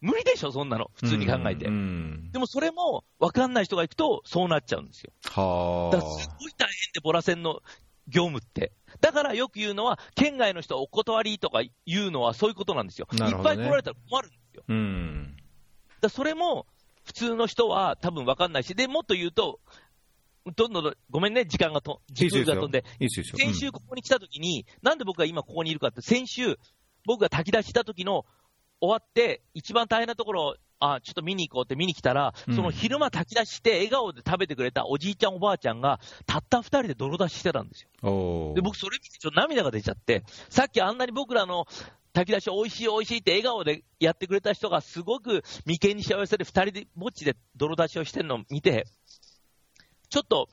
[0.00, 1.66] 無理でしょ、そんなの、普通に考えて。
[1.66, 5.12] でもそれも分かんない人が行くと、そうなっちゃうんですよ。
[5.24, 6.06] はだす
[6.38, 7.60] ごい大変で、ボラ戦の
[8.08, 8.72] 業務って。
[9.00, 13.08] だからよく言うのは、県外の人はお断りとか言うのはそういうことなんですよ。
[13.12, 14.64] ね、いっぱい来られたら困るんですよ。
[14.68, 15.36] うん、
[16.00, 16.66] だそれも、
[17.04, 19.60] 普通の人は多分分かんないし、で、もっと言うと、
[20.56, 26.58] どんどん、ごめんね、時間がと、時間が飛んで、いい先週ここに来た時に、なんで僕が今ここにいるかって、先週、
[27.04, 28.24] 僕が炊き出した時の
[28.80, 38.54] 終わって、一番大変なところ、あ、ちょっと見に行こうって見に来たら、その昼間炊き出して、笑顔で食べてくれたおじいちゃんおばあちゃんが、たった二人で泥出ししてたんですよ。
[38.54, 41.66] で、僕それ見てちょっと涙が出ちゃって、さっきあんなに僕らの
[42.12, 48.86] 炊き出し美味しい美味しいって笑顔でやってくれた人がすごく眉間にしわ寄せで二人でぼっちで泥出しをしてるのを見て、
[50.08, 50.48] ちょっと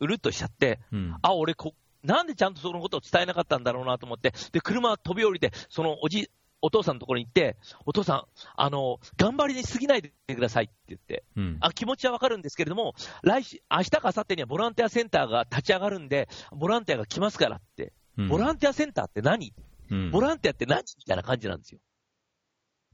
[0.00, 6.30] うるっとしちゃって、うん、あ、俺こ、なんでちゃんとそのことを伝えなかったんだろうなと思って、で、車飛び降りて、そのおじ、
[6.62, 8.24] お父さんのところに行って、お父さん、
[8.56, 19.52] あの、頑張りに過ぎないでくださいって言って、うん、あ気持ちはわかるんですけれども、来週、明日か明後日にはボランティアセンターが立ち上がるんで、ボランティアが来ますからって、うん、ボランティアセンターって何、
[19.90, 21.80] うん、ボランティアって何みたいな感じなんですよ。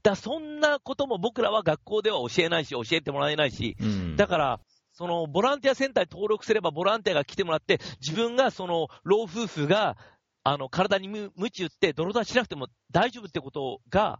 [0.03, 3.77] だそんなことも僕らは学校では教えないし、教えてもらえないし、
[4.17, 4.59] だから、
[4.93, 9.95] そのボランティアセンターに登録すれば、ボランティアが来てもらって、自分がその老夫婦が
[10.43, 14.19] あの体にむ鞭打って泥出ししなくても大丈夫ってことが、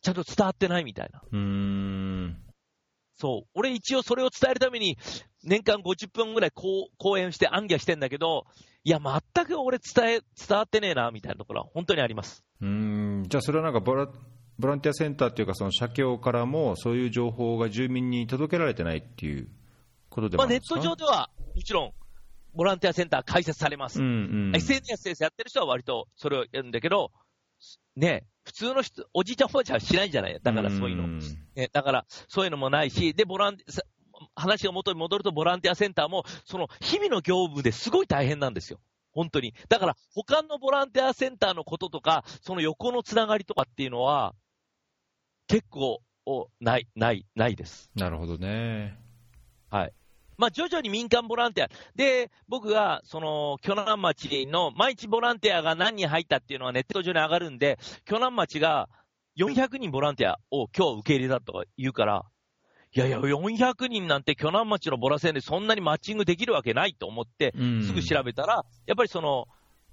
[0.00, 1.22] ちゃんと伝わってないみたいな。
[1.30, 2.36] うん
[3.16, 3.48] そう。
[3.54, 4.96] 俺一応それを伝えるために、
[5.42, 8.46] 年間50分ぐらい講演して暗記してんだけど、
[8.84, 12.44] いや、全く俺伝え、伝わってねえな、みたいなところは本当にあります。
[12.60, 13.24] うん。
[13.28, 14.08] じゃあそれはなんかボラ、
[14.58, 19.48] ボランティアセンターっていうか、その社協からも、そういう情報が住民に届けられてないっていう
[20.10, 21.92] ことでもあるんですか、まあ、ネット上では、もちろん、
[22.54, 24.00] ボランティアセンター開設されます。
[24.00, 24.10] うんう
[24.52, 27.12] ん、SNS でやってる人は割とそれをやるんだけど、
[27.96, 31.04] ね、普通の人、おじいちゃんおばあちゃんはしないんじゃないだからそういうの。
[31.04, 31.20] うん
[31.54, 33.58] ね、だからそういうのもないし、で、ボラン
[34.34, 38.80] 話が元に戻るとボランティアセンターも、その日々の業務ですごい大変なんですよ。
[39.12, 39.54] 本当に。
[39.68, 44.34] だから、他のボランティアセンターのこととか、その横のつながりとかっていうのは、
[45.48, 46.00] 結構、
[46.60, 47.90] ない、ない、ないです。
[47.94, 48.98] なるほどね。
[49.70, 49.92] はい。
[50.38, 51.68] まあ、徐々に民間ボランティア。
[51.96, 58.88] で、僕が、その、巨南町の毎日ボランティアが何人入ったっていうのはネット上に上がるんで、巨南町が
[59.36, 62.24] 400人ボランティアを今日受け入れたとか言うから、
[62.94, 69.46] いやいや、400人なんて鋸南町のボラ線でそんなにマッチングできるわけないと思って、うんすぐ調べたら、やっぱりその、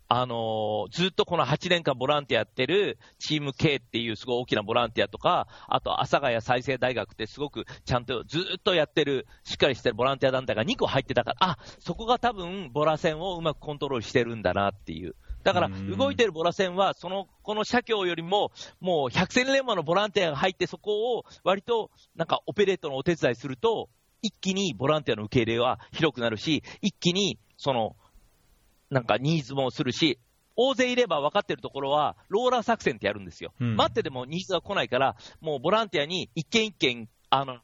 [0.08, 15.16] あのーずっとこの8年間ボランティアやってるチーム K っていうすごい大きなボランティアとか、あと阿佐ヶ谷再生大学ってすごくちゃんとずっとやってる、しっかりしてるボランティア団体が2個入ってたから、あ、そこが多分ボラ線をうまくコントロールしてるんだなっていう。
[15.44, 23.90] だから動いてるボラ線は、その、この社協よりも、もう百戦錬磨のボランティアが入って、そこを割となんかオペレートのお手伝いすると、
[24.22, 27.96] 一気にボランティアの受け入れは広くなるし、一気にその
[28.96, 30.20] なんかニーズもするし、
[30.56, 33.54] 大勢いれば分かってるところは、ローラー作戦ってやるんですよ。
[33.60, 33.76] うん。
[33.76, 37.58] 待っててもニーズが来ないから、もうボランティアに一件一件、あの、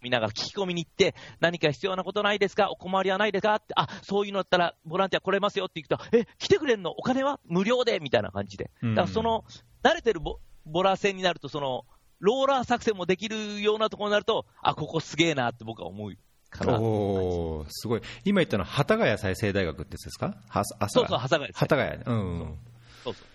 [0.00, 2.70] 見ながら聞き込みに行って、何か必要なことないですか？
[2.70, 3.54] お困りはないですか？
[3.56, 6.92] って、あ、そういうのだったらボランティア来れますよって言うと、え、来てくれんの？
[6.92, 7.40] お金は？
[7.44, 8.00] 無料で？
[8.00, 8.70] みたいな感じで。
[8.82, 9.44] だからその、
[9.82, 11.84] 慣れてるボボラ戦になると、その、
[12.20, 16.16] ローラー作戦もできるようなところになると、あ、ここすげえなって僕は思う
[16.58, 16.80] かな。
[16.80, 21.60] おーすごい、今言ったのは、幡ヶ谷再生大学ってやつですか、はあそうそう、はさがです。
[21.60, 22.58] 幡ヶ谷、うん、
[23.04, 23.26] そうそう。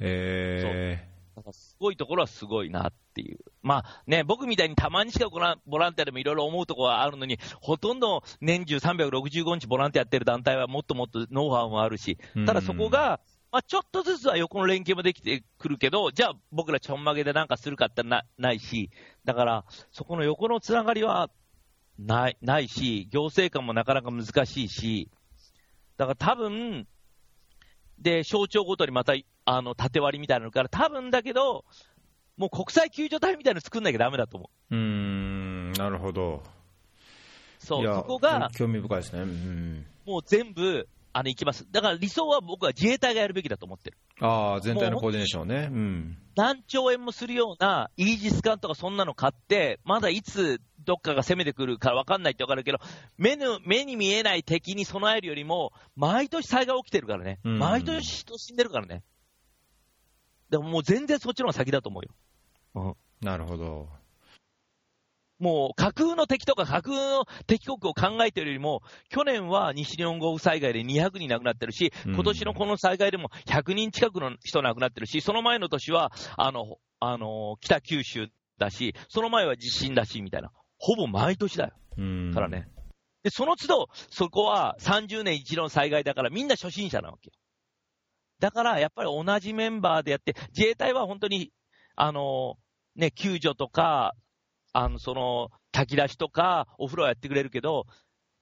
[0.00, 3.38] へなんかすごいところはすごいなっていう。
[3.62, 18.90] まあね、僕みたいにたまにしかボランボランティアでもいろいろ思うところはあるのに、ほとんど年中365日ボランティアやってる団体はもっともっとノウハウもあるし、ただそこが、まあ、ちょっとずつは横の連携もできてくるけど、じゃあ僕らちょんまげでなんかするかってなないし、
[19.24, 21.30] だからそこの横のつながりは
[21.98, 25.10] ないないし、行政官もなかなか難しいし、
[25.96, 26.86] だから多分、
[27.98, 31.64] で、省庁ごとにまた、あの、縦割りみたいなのから、多分だけど、
[32.36, 34.74] もう国際救助隊みたいなの作んなきゃダメだと思う。
[34.74, 36.42] ーうーん、なるほど、
[37.60, 41.64] そう、そこが、興味深いですね、うん、もう全部、あの、行きます。
[41.70, 43.98] だから理想は僕は自衛隊がやるべきだと思ってる。
[44.20, 52.78] ああ、全体のコーディネーションね、うん、何兆円もするようなイージス艦とかそんなの買って、まだいつどっかが攻めてくるか分かんないって分かるけど、
[53.16, 57.58] 目の目に見えない敵に備えるよりも、毎年災害起きてるからね、うん。
[57.58, 59.02] 毎年人死んでるからね。
[60.50, 62.14] でももう全然そっちの方が先だと思うよ。
[62.74, 63.26] うん。
[63.26, 63.88] なるほど、
[65.44, 68.80] もう架空の敵とか架空の敵国を考えてるよりも、
[69.10, 78.28] 去年は西日本豪雨災害で200人亡くなってるし、うん今年のこの災害でも100人近くの人亡くなってるし、その前の年は、あの、あの、北九州
[78.58, 80.50] だし、その前は地震だし、みたいな。
[80.78, 81.72] ほぼ毎年だよ。
[81.98, 82.68] うん、からね。
[83.22, 87.32] で、その都度、そこは30年一度の災害だから、みんな初心者なわけよ。
[88.40, 91.50] だから、やっぱり同じメンバーでやって、自衛隊は本当に、
[91.96, 92.54] あの、
[92.96, 94.14] ね、救助とか、
[94.74, 97.86] あの、その、炊き出しとか、お風呂やってくれるけど、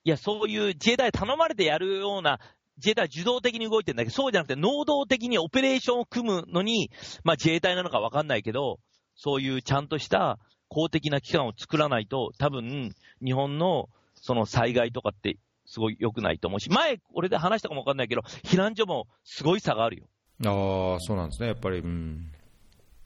[0.04, 2.40] いや、そういう自衛隊頼まれてやるような、
[2.78, 6.90] 自衛隊は受動的に動いてるんだけど、そうじゃなくて、能動的にオペレーションを組むのに、
[7.22, 8.80] まあ自衛隊なのかわかんないけど、
[9.14, 20.06] そういうちゃんとした公的な機関を作らないと、多分、日本のその災害とかってすごい良くないと思うし、前、俺で話したかもわかんないけど、避難所もすごい差があるよ。
[20.44, 22.32] ああ、そうなんですね、やっぱり、うん、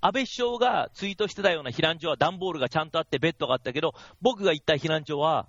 [0.01, 5.49] 安倍首相がツイートしてたような避難所は段ボールがちゃんとあってベッドがあったけど、僕が行った避難所は、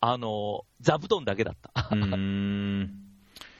[0.00, 1.72] あの、座布団だけだった。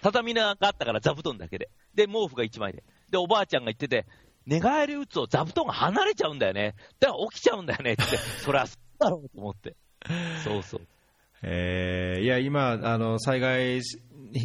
[0.02, 1.70] 畳があったから座布団だけで。
[1.94, 2.84] で、毛布が1枚で。
[3.10, 4.06] で、おばあちゃんが言ってて、
[4.46, 6.74] 寝返り打つと座布団が離れちゃうんだよね。
[7.00, 8.02] だから起きちゃうんだよねって。
[8.04, 9.76] そりゃそうだろうと思って。
[10.44, 10.86] そうそう。
[11.46, 13.80] えーいや、今、あの災害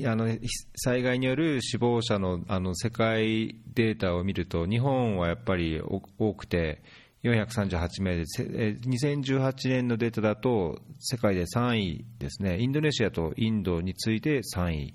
[0.06, 0.28] あの
[0.76, 6.84] 災害による死亡者のあの世界データを見ると、日本はやっぱり多くて、
[7.24, 14.94] 438名で、2018年のデータだと、世界で3位ですね、インドネシアとインドに次いで3位。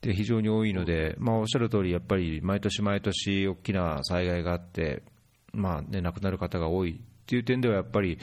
[0.00, 5.02] で非常に多いので、まあ、おっしゃる通り、やっぱり毎年毎年大きな災害があって、
[5.52, 8.18] まあね、亡くなる方が多いっていう点では、やっぱり、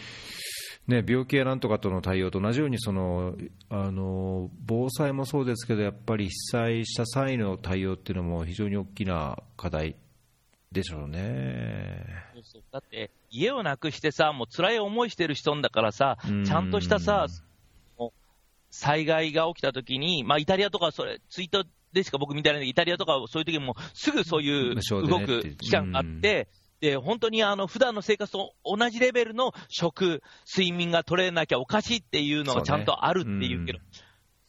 [0.88, 3.36] ね、病気やなんとかとの対応と同じようにその
[3.70, 9.96] あの、防災もそうですけど、やっぱり被災した際の対応っていうのも非常に大きな課題
[10.72, 12.06] でしょうね。
[12.34, 12.64] そうそう。
[12.72, 16.46] だって、家をなくしてさ、もう辛い思いしてる人だからさ、うん。
[16.46, 17.28] ちゃんとしたさ、
[18.70, 24.76] 災害が起きたときに、まあ、イタリアとか、それ、ツイートでしか僕見てないんだけど、イタリアとか、そういう時も、すぐそういう
[25.08, 26.48] 動く期間があって、
[26.82, 33.80] で、本当にあの、普段の生活と同じレベルの食、睡眠が取れなきゃおかしいっていうのがちゃんとあるっていうけど、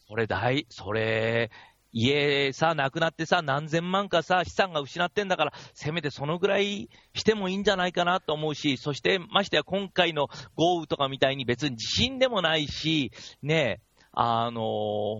[0.07, 1.51] それ大、それ、
[1.91, 13.11] 家さ、なくなってさ、何千万かさ、資産が失ってんだから、せめてそのぐらいしてもいいんじゃないかなと思うし、そしてましてや今回の豪雨とかみたいに別に地震でもないし、
[13.43, 14.61] ねえ、あの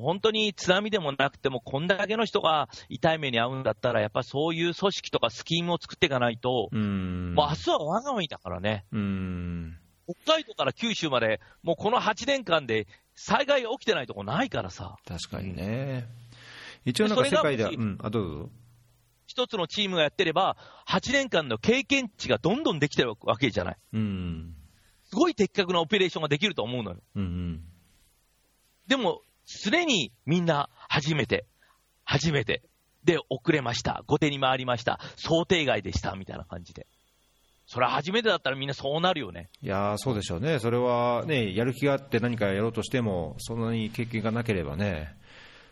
[0.01, 7.33] 本当に津波でもなくても、こんだけの人が痛い目に遭うんだったら、やっぱりそういう組織とかスキームを作っていかないと、うん。
[7.33, 9.77] もう明日は我が身だからね、うん。
[10.05, 16.05] 北海道から九州まで、もうこの8年間で災害起きてないとこないからさ、確かにね。
[16.85, 18.49] 一応なんか世界では、うん、あ、どうぞ。
[19.25, 20.55] 一つのチームがやってれば、
[20.87, 23.77] 8年間の経験値がどんどんできてるわけじゃない。
[23.93, 24.55] うん。
[25.05, 26.97] すごい的確なオペレーションができると思うのよ。
[27.15, 27.63] うんうん。
[28.87, 29.21] でも、
[29.63, 31.45] 常にみんな初めて、
[32.03, 32.61] 初めて、
[33.03, 36.87] で、遅れました、後手に回りました、想定外でした、みたいな感じで。
[37.65, 39.49] それは初めてだったらみんなそうなるよね。
[39.61, 45.15] いやーそうでしょうね、それはね、やる気があって何かやろうとしても、そんなに経験がなければね、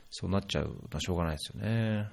[0.10, 2.10] そうなっちゃうのはしょうがないですよね。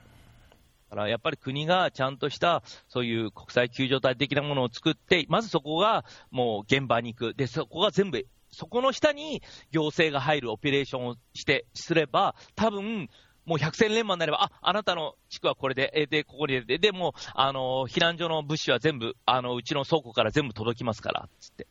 [0.90, 13.08] だからやっぱり国がちゃんとしたそういう国際救助隊的なものを作って、まずそこがもう現場に行く、でそこが全部、そこの下に行政が入るオペレーションをしてすれば、多分
[13.48, 21.66] もう百戦錬磨になれば、ああなたの地区はこれで、えで、ここで、で、でもうあの避難所の物資は全部、あのうちの倉庫から全部届きますからつって、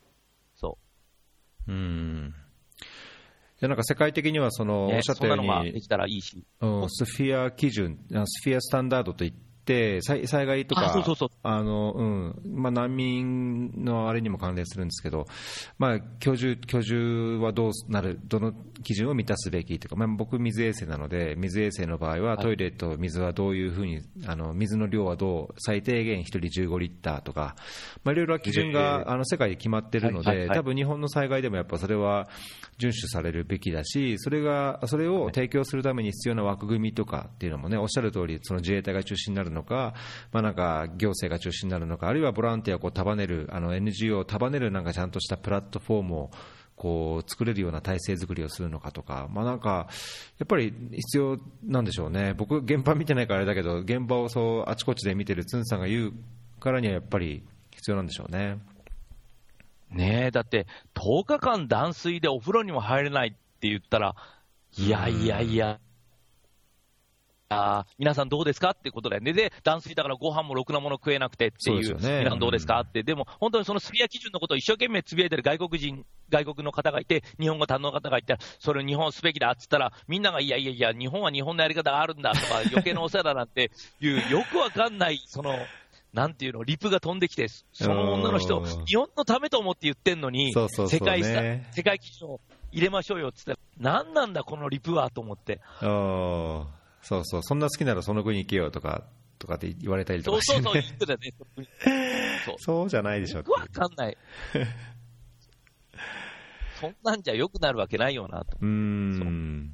[0.55, 0.77] そ
[1.67, 1.71] う。
[1.71, 2.33] ん。
[3.59, 9.33] いやなんか世界的にはその、う、ねおっしゃったようにのができたらいいし、うんスフィア基準、あスフィアスタンダードといっ
[9.67, 10.81] て、災災害とか、
[12.71, 15.25] 難民のあれにも関連するんですけど、
[15.77, 18.53] まあ、居住居住はどうなる、どの
[18.83, 22.37] 基準を満たすべきというか、まあ、僕、水衛生なので、水衛生の場合は、い。
[22.37, 27.55] トイレと水はどういうふうに、あの水の量はどう、最低限1人15リッターとか、
[28.03, 29.11] まあ、いろいろ基準が、えー。
[29.11, 30.57] あの世界で決まってるので、はいはいはい。
[30.57, 32.29] 多分日本の災害でもやっぱそれは
[32.79, 39.93] 遵守されるべきだし、それがそれを提供するために必要な枠組みとかっていうのもね、おっしゃる通り、その自衛隊が中心になるのか、
[40.31, 46.31] まあ、なんか行政が中心になるのか、あるいはボランティアをこう束ねる、NGO を束ねるなんかちゃんとしたプラットフォームを
[46.75, 49.87] こう作れるような体制作りをするのかとか、まあ、なんか
[50.37, 56.13] やっぱり必要なんでしょうね、僕、現場見てないからあれだけど、現場をそうあちこちで見てるツンさんが言う
[56.59, 58.59] からにはやっぱり必要なんでしょうね。
[59.89, 64.15] ねえ、だって10日間断水でお風呂にも入れないって言ったら、
[64.77, 65.79] いやいやいや、
[67.49, 69.33] あー皆さんどうですかってことだよね。
[69.33, 72.19] で、断水だからご飯もろくなもの食えなくてっていう、そうね。
[72.19, 83.71] 皆さんどうですかって、でも本当にそのスピア基準のことを一生懸命つぶやいてる外国人、外国の方がいて、日本語堪能の方がいて、それを日本すべきだって言ったら、みんながいやいやいや、日本は日本のやり方があるんだとか、 余計なお世話だなんて
[84.01, 85.57] いう、よくわかんない、その、
[86.13, 92.41] なんていうの、リプが飛んできて、その女の人うん、日本のためと思って言ってんのに、そうそうそう世界さね世界基準を
[92.71, 95.61] 入れましょうよって言ったら、何なんだ、このリプはと思って。
[97.07, 99.05] そうそう、そんな好きならその国行けよとか
[99.39, 101.33] とかって言われたりとかして、そうそうそう、ね、言ってたよね。
[102.45, 104.17] そう そうじゃないでしょよくわかんない。
[106.81, 108.57] そんなんじゃ良くなるわけないよなと。
[108.59, 109.73] うーん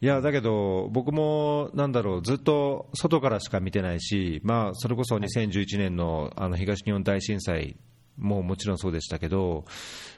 [0.00, 7.76] いやだけど、僕もなんだろう、ずっと外からしか見てないし、まあ、それこそ2011年のあの東日本大震災
[8.16, 9.64] ももちろんそうでしたけど、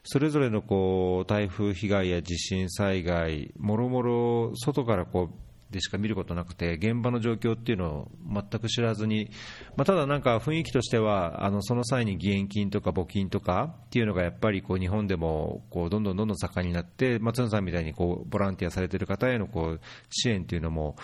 [0.05, 9.31] それぞれのこう台風被害や地震災害、もろもろ外からこうでしか見ることなくて、現場の状況っていうのを全く知らずに、
[9.77, 20.97] まあ、ただなんか雰囲気としては、あのその際に義援金とか募金とかっていうのがやっぱりこう日本でもこうどんどんどんどん盛んになって、松野さんみたいにこうボランティアされている方へのこう支援っていうのも、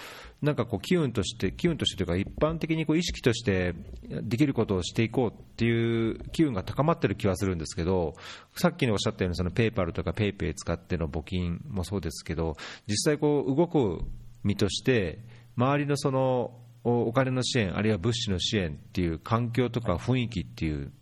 [0.42, 8.14] なんかこう機運として、機運としてというか、一般的にこう意識としてできることをしていこうっていう機運が高まってる気はするんですけど、
[8.54, 12.56] さっきのおっしゃったように、そのペイパルとかペイペイ使っての募金もそうですけど、
[12.86, 14.04] 実際こう動く
[14.46, 15.18] 身として、
[15.56, 16.52] 周りのその
[16.84, 20.92] お金の支援、あるいは物資の支援っていう環境とか雰囲気っていう、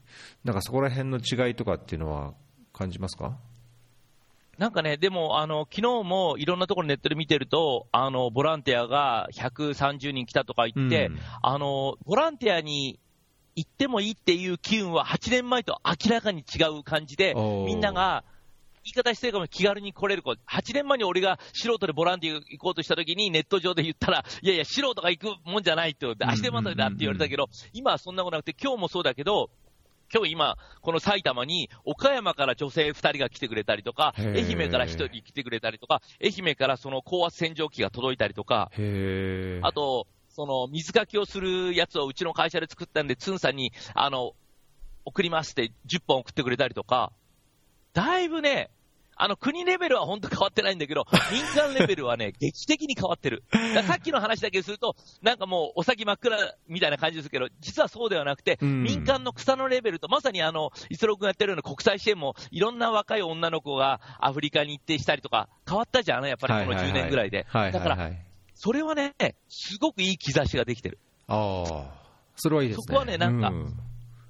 [0.45, 2.33] なんかそこら辺の違いとかっていうのは
[2.73, 3.37] 感じますか？
[4.57, 11.19] なんかね、でも、あの、昨日もいろんなところネットで見てると、あの、ボランティアが130人来たとか言って、うん。
[11.43, 13.01] あの、ボランティアに
[13.57, 18.23] 行ってもいいっていう機運は8年前と明らかに違う感じでみんなが、
[18.85, 20.37] 言い方してるかも気軽に来れる子、8
[20.75, 29.49] 年前に俺が素人でボランティア行こうとした時にネット上で言ったら、いやいや、素人が行くもんじゃないって、足手まといだって言われたけど、今はそんなことなくて、今日もそうだけど、
[30.13, 44.35] 今日今、この埼玉に岡山から女性2人が来てくれたりとか、愛媛から1人来てくれたりとか、愛媛からその高圧洗浄機が届いたりとか、へあと、その水かきをするやつをうちの会社で作ったんで、ツンさんにあの
[45.05, 47.13] 送りますって10本送ってくれたりとか、
[47.95, 48.71] だいぶね、
[49.17, 53.45] あの国レベルは本当変わってないんだけど、民間レベルはね、 劇的に変わってる。
[53.87, 56.37] さっきの話だけすると、なんかもうお先真っ暗
[56.67, 67.47] みたいな感じですけど、実はそうではなくて、うん、民間の草のレベルと、まさにあの、イス君がやってるような国際支援も、いろんな若い女の子がアフリカに行ってしたりとか、変わったじゃん、やっぱりこの10年ぐらいで。
[67.53, 68.11] だから、
[68.55, 69.15] それはね、
[69.49, 70.99] すごくいい兆しができてる。
[71.29, 71.85] ああ、
[72.35, 72.85] それはいいですね。
[72.89, 73.53] そこはね、なんか、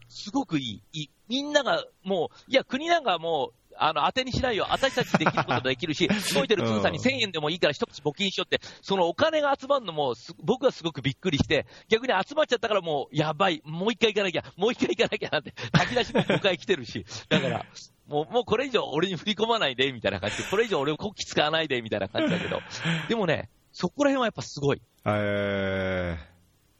[0.08, 0.82] すごくいい。
[0.92, 4.66] いいみんながもう、いや、国なんかもう、あの、当てにしないよ。
[4.70, 17.66] 私たちできることできるし、 動いてる通さんに1000円でもいいから一口募金しようって、そのお金が集まるのも、僕はすごくびっくりして、逆に集まっちゃったからもう、やばい、もう一回行かなきゃ、もう一回行かなきゃなんて、炊き出しも5回来てるし、だから、
[18.06, 20.38] もう、もうこれ以上俺に振り込まないで、みたいな感じ。
[20.38, 22.60] で、これ以上俺を国旗使わないで、みたいな感じだけど、
[23.08, 24.80] でもね、そこら辺はやっぱすごい。
[25.04, 26.18] え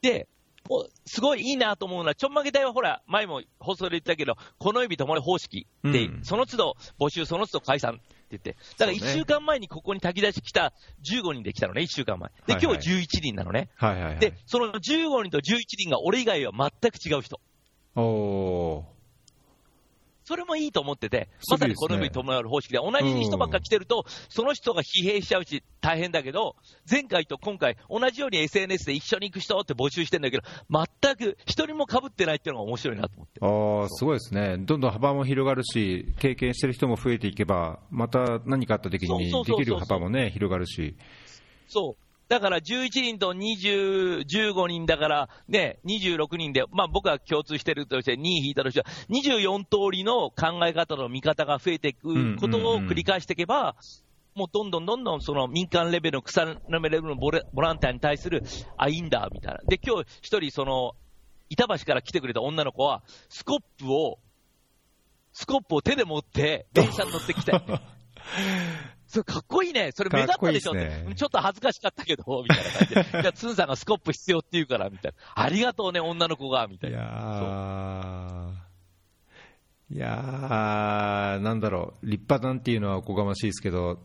[0.00, 0.28] ー、で、
[1.04, 12.30] すごいいいなと思うのは、ちょんまげ隊はほら、前も放送で言ったけど、この指ともに方式で、うん、その都度募集、その都度解散って言って、だから1週間前にここに炊き出し来た15人で来たのね、1週間前。
[12.46, 13.68] で、今日11人なのね。
[13.76, 17.40] はいはいはい、で、その15人と11人が俺以外は全く違う人。
[17.96, 18.93] おー。
[20.24, 26.56] それもいいと思ってて、まさにこの部に伴う方式で、同じ人ばっか来てると、その人が疲弊しちゃうし、大変だけど、
[26.90, 33.86] 前回と今回、同じように SNS で一緒に行く人って募集してんだけど、全く一人もかぶってないっていうのが面白いなと思って。
[33.86, 40.96] あすごいですね、どんどん幅も広がるし、経験してる人も増えていけば、また何かあった時にできる幅もね、広がるし。
[41.68, 53.76] そうだから11人と20、15人だからね、26人で、まあ僕は共通してるとして2位引いたとしては、24通りの考え方の見方が増えていくことを繰り返していけば、
[54.34, 58.42] もうどんどんどんどんその民間レベルの草のレベルのボランティアに対する、
[58.76, 59.60] あ、いいんだ、みたいな。
[59.68, 60.96] で、今日一人その、
[61.50, 64.18] 板橋から来てくれた女の子は、スコップを、
[65.32, 67.62] スコップを手で持って電車に乗ってきた
[69.14, 69.92] それかっこいいね。
[69.94, 73.04] それ目立ったでしょ、ね、ちょっと恥ずかしかったけど、みたいな感じで。
[73.22, 75.44] じゃあ、ツンさんがスコップ必要って言うから、みたいな。
[75.44, 76.98] ありがとうね、女の子が、みたいな。
[79.88, 82.06] いやいやー、なんだろう。
[82.06, 84.00] 立派なんていうのはおこがましいですけど、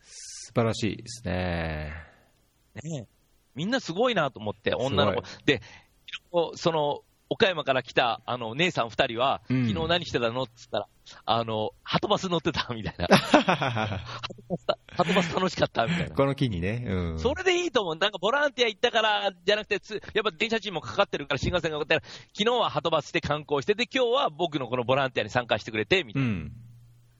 [0.00, 1.92] 素晴らしいですね。
[2.84, 3.08] ね
[3.56, 5.22] みんなすごいなと思って、女の子。
[5.44, 5.60] で、
[6.54, 10.42] その、岡山から来た、あの、姉さん二人は、うん、昨日何してたの？
[10.42, 10.88] って言ったら、
[11.24, 13.06] あの、ハトバス乗ってたみたいな。
[13.18, 14.04] ハ
[14.98, 16.14] トバス楽しかったみたいな。
[16.14, 16.84] この木にね。
[16.86, 17.18] うん。
[17.18, 17.96] それでいいと思う。
[17.96, 26.28] なんかボランティア行ったからじゃなくて、つやっぱ電車賃もかかってるから、新幹線がかかってる昨日はハトバスで観光して、で、今日は僕のこのボランティアに参加してくれて、みたいな。
[26.28, 26.52] うん、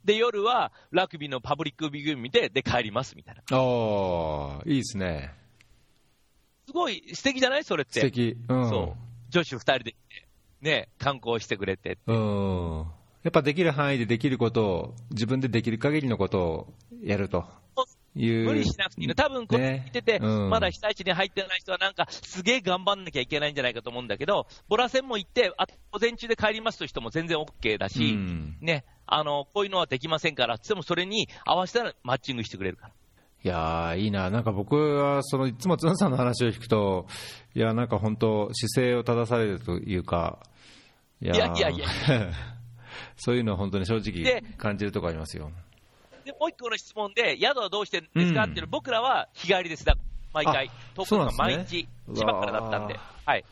[0.04, 3.42] で、夜はラグビーのパブリックビュー見て、で、帰ります、みたいな。
[3.50, 5.32] ああ、いいですね。
[6.66, 7.64] すごい素敵じゃない？
[7.64, 8.00] それって。
[8.00, 8.36] 素敵。
[8.48, 8.68] うん。
[8.68, 9.13] そう。
[9.34, 9.96] 女子二人で
[10.62, 12.86] ね、観光してくれてうん。
[13.24, 17.44] やっぱできる範囲でできることを、自分でできる限りのことをやると。
[18.14, 19.14] 無理しなくていいの。
[19.16, 32.92] 多分これ見てて、ねうん、まだ被災地に入ってない人はなんか、すげえ頑張んなきゃいけないんじゃないかと思うんだけど、ボラ線も行って、あ午前中で帰りますという人も全然 OK だし、うん、ね、あの、こういうのはできませんから、でもそれに合わせたらマッチングしてくれるから。
[33.44, 37.06] いやー、いいな、なんか僕はそのいつも津野さんの話を聞くと、
[37.54, 40.38] いや、なんか本当、姿勢を正されるというか、
[41.20, 41.86] いやいやいや
[43.16, 45.52] そういうのは本当に正直感じるところありますよ。
[46.24, 48.44] でもう一個の質問で、宿はどうしてるんですか？
[48.44, 49.94] っていうの、僕らは日帰りです、だ
[50.32, 52.98] 毎回、東京が毎日、千葉からだったんで。
[53.26, 53.44] はい。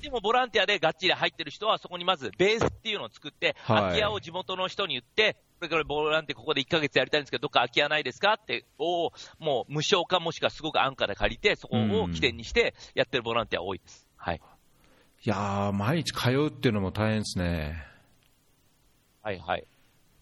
[0.00, 14.06] でもボランティアでがっちり入ってる人は、そこにまずベースっていうのを作って、はい、空き家を地元の人に言って、これからボランティアここで1ヶ月やりたいんですけど、どっか空き家ないですかって、をもう無償化もしくはすごく安価で借りて、そこを起点にしてやってるボランティア多いです。
[14.16, 14.40] はい。
[15.24, 17.82] いやー、毎日通うっていうのも大変ですね。
[19.22, 19.66] はいはい。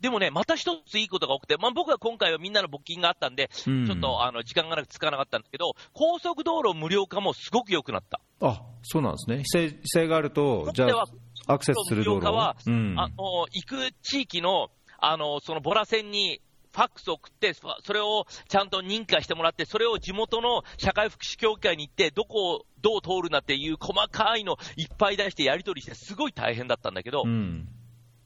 [0.01, 8.20] でもね、また一ついいことが多くて、まあ、僕は今回はみんなの募金があったんで、うん、ちょっとあの時間がなくつかなかったんだけど、高速道路無料化もすごく良くなった。
[8.41, 9.39] あそうなんですね。
[9.39, 11.05] 被災被災があると、じゃあ、
[11.47, 14.68] アクセスする道路は、うん、あの行く地域の
[14.99, 16.40] あのそのボラ線に
[16.74, 27.68] ファックスを送って、それをちゃんと認可してもらって、それを地元の社会福祉協会に行って、どこをどう通るなっていう細かいのいっぱい出してやり取りして、すごい大変だったんだけど、うん、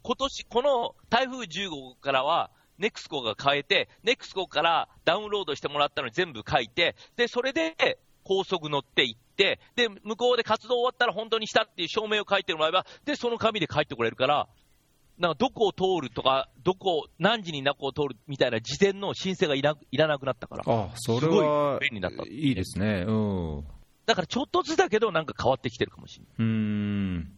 [0.03, 14.49] 今年この台風10号からは、ネクスコが変えて、ネクスコからダウンロードしてもらったのに全部書いて、で、それで高速乗って行って、で、向こうで活動終わったら本当にしたっていう証明を書いてもらえば、で、その紙で帰ってくれるから、
[15.19, 23.64] なんかどこを通るとか、どこ、何時に中を通るみたいな事前の申請がいらいらなくなったから、あそれは便利だったいいですね、うん、
[24.07, 26.35] だからちょっとずつだけど、なんか変わってきてるかもしれない。
[26.39, 27.33] うん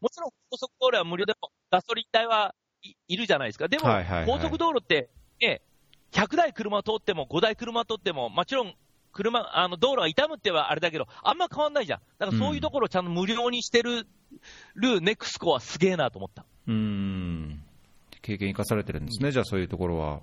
[0.00, 3.68] もちろん高速道路は無料でも、ガソリン代はいいるじゃないですか。
[3.68, 5.08] でも、はいはいはい高速道路って、
[5.40, 5.62] ね、
[6.10, 8.74] 100台車通っても、5台車通っても、もちろん、
[9.12, 12.00] 車、あの、道路が傷むってはあれだけど、あんま変わんないじゃん。
[12.18, 14.06] だからそういうところをちゃんと無料にしてる、
[14.74, 16.44] るネクスコはすげえなと思った。
[16.66, 17.62] うん。
[18.20, 20.20] 経験生かされてるんですね、じゃあそういうところは。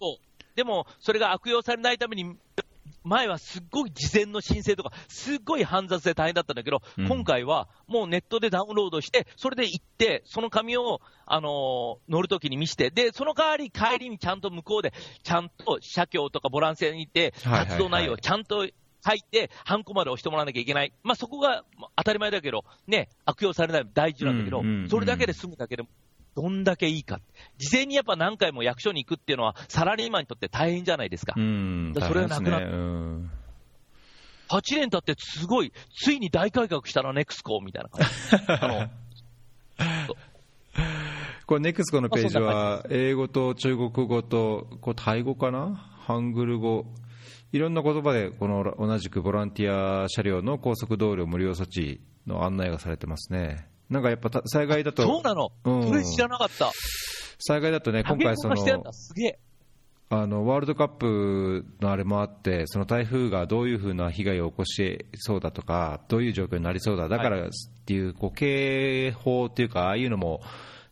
[0.00, 0.56] そう。
[0.56, 2.36] でも、それが悪用されないために、
[3.02, 14.92] 前はすっごい事前の申請とか、すっごい煩雑で大変だったんだけど、うん今回はもうネットでダウンロードして、それで行って、その紙を、あのー乗るときに見せて、で、その代わり帰りにちゃんと向こうで、
[15.22, 18.66] ちゃんと社協とかボランティアに行って、はいはいはい活動内容をちゃんと
[19.06, 20.92] 書いて、ハンコまで押してもらわなきゃいけない。
[21.02, 25.88] まあ、そこがまあ当たり前だけど、ね、悪用されないの大事なんだけど、うんうんうんそれだけで済むだけでも、
[26.34, 27.20] どんだけいいか。
[27.58, 31.34] 事前にやっぱ何回も役所に行くっていうのは、サラリーマンにとって大変じゃないですか。
[31.36, 31.92] うん。
[31.94, 33.30] それがなくなっ大変ですねうん
[34.50, 38.90] 8年経ってすごい、ついに大改革したな、ネクスコみたいな感じ。
[41.46, 46.84] これ、ネクスコのページは、英語と中国語と、こうタイ語かな、ハングル語、
[47.52, 53.66] いろんな言葉で、この同じくボランティア車両の高速道路無料措置の案内がされてますね。
[53.88, 56.70] なんかやっぱた災害だと、そうなの、うんそれ知らなかった。
[57.40, 58.56] 災害だとね、今回その。
[60.12, 67.50] あのワールドカップのあれもあって、その台風がどういうふうな被害を起こしそうだとか、どういう状況になりそうだ、だからっ
[67.86, 70.40] ていう、こう警報っていうか、ああいうのも、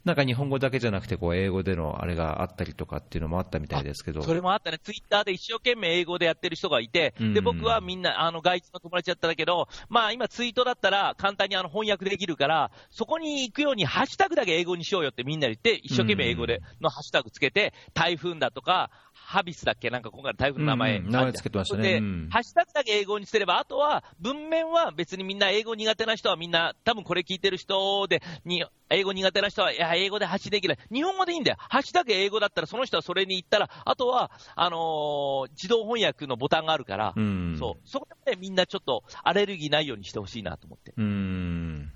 [0.08, 7.34] なんか日本語だけじゃなくて、こう英語でのあれがあったりとかっていうのもあったみたいですけど、それもあったね、ツイッターで一生懸命英語でやってる人がいて、うん。
[7.34, 18.90] で僕はみんな、あの外地の友達だったんだけど、まあ今、ツイートだったら簡単にあの翻訳できるから、そこに行くようにハッシュタグだけ英語にしようよってみんなで言って、一生懸命英語でのハッシュタグつけて、台風だとか、
[19.28, 30.78] ハビスだっけ、なんか今回の台風の名前、うんうん名前つけてましたねで、うんハッシュタグだけ英語にすれば、あとは文面は別にみんな英語苦手な人はみんな、多分これ聞いてる人で、に英語苦手な人は、いや、英語で発信できない。
[30.90, 31.56] 日本語でいいんだよ。
[31.58, 37.88] ハッシュタグ英語だったら、その人はそれに行ったら、あとは、あのー自動翻訳のボタンがあるから、うんそう。
[37.88, 40.94] そこでみんなちょっとアレルギーないようにしてほしいなと思って。
[40.96, 41.92] うん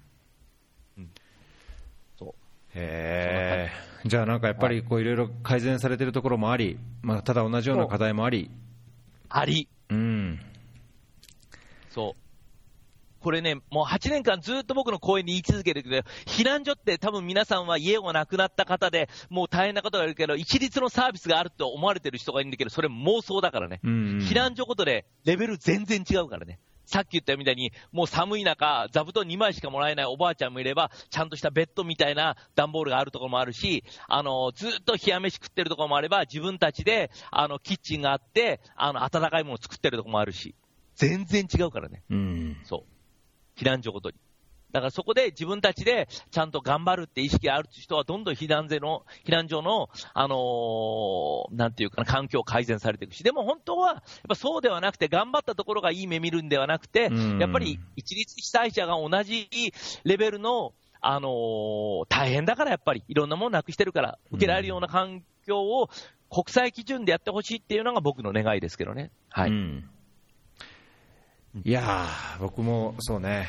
[2.75, 3.71] え、
[4.05, 8.51] じゃあなんかやっぱりこういろいろ改善されてるところもあり、まあ、ただ同じような課題もあり、
[9.29, 9.69] あり。
[9.91, 10.41] うん、
[11.91, 12.23] そう。
[13.23, 23.81] これね、もう8年間ずっと僕の講演に言い続けてるけど、避難所って多分皆さんは家を亡くなった方で、もう大変なことがあるけど、一律のサービスがあると思われてる人がいるんだけど、それ妄想だからね。
[23.85, 26.59] うん避難所ごとでレベル全然違うからね。
[26.93, 40.55] さっき言ったみたいに、もう寒い中、座布団2枚しかもらえないおばあちゃんもいれば、ちゃんとしたベッドみたいな段ボールがあるところもあるし、あの、ずっと冷や飯食ってるところもあれば、自分たちで、あの、キッチンがあって、あの、温かいものを作ってるところもあるし、
[40.97, 42.03] 全然違うからね。
[42.11, 42.85] うんそ
[43.57, 43.59] う。
[43.59, 44.17] 避難所ごとに。
[44.73, 59.49] だからそこで自分たちでちゃんと頑張るって意識がある人はどんどん避難所の、避難所の、あのーなんていうかな、環境を改善されていくし、でも本当は、やっぱそうではなくて、頑張ったところがいい目見るんではなくてうん、やっぱり一律被災者が同じ
[60.05, 65.91] レベルの、あのー大変だからやっぱり、いろんなものなくしてるから、受けられるような環境を
[66.31, 69.11] 国際基準でやってほしいっていうのが僕の願いですけどね。
[69.29, 69.51] はい。
[69.51, 69.89] うん
[71.67, 73.47] いやー、僕もそうね、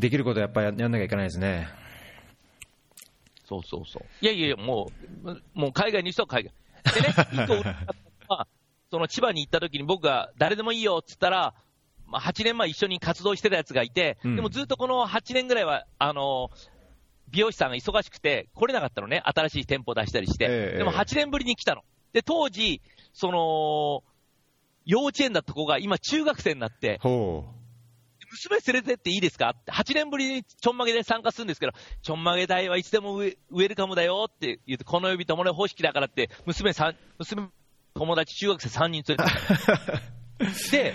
[0.00, 1.68] できることやっぱりやんなきゃいけないですね。
[3.44, 4.04] そうそうそう。
[4.20, 4.90] いやいやいや、も
[5.24, 6.52] う、もう海外に人は海外。
[6.94, 8.46] でね、 一個
[8.90, 11.54] その千葉に行った時に僕が誰でもいいよって言ったら、
[12.06, 16.50] まあ、8年前一緒に活動してたやつがいて、うんでもずっとこの8年ぐらいは、あの、
[17.30, 20.46] 美容師さんが忙しくて来れなかったのね、新しい店舗出したりして。
[20.48, 21.82] ええでも8年ぶりに来たの。
[22.12, 22.82] で、当時、
[23.12, 24.02] その、
[24.84, 27.44] 幼稚園だった子が今中学生になって、ほ
[28.30, 29.50] 娘連れてっていいですか？
[29.50, 31.72] って、8年ぶりにちょんまげで参加するんですけど、
[32.02, 33.36] ちょんまげ代はいつでもウェ
[33.68, 37.48] ルカムだよって言って、この指友達方式だからって、娘さん、娘、
[37.94, 40.70] 友達中学生3人連れて。
[40.70, 40.94] で、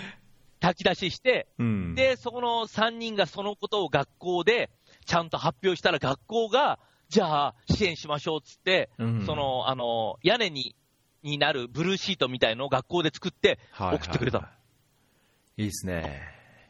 [0.60, 1.64] 炊き出しして、う。
[1.64, 4.70] うん、で、そこの3人がそのことを学校で
[5.04, 6.78] ちゃんと発表したら学校が、
[7.08, 10.74] じゃあ支援しましょうっつって、うんその、あの、屋根に、
[11.22, 14.46] になるブルーシートみたいのを学校で作ってはい送ってくれたの。
[15.56, 16.22] いいですね。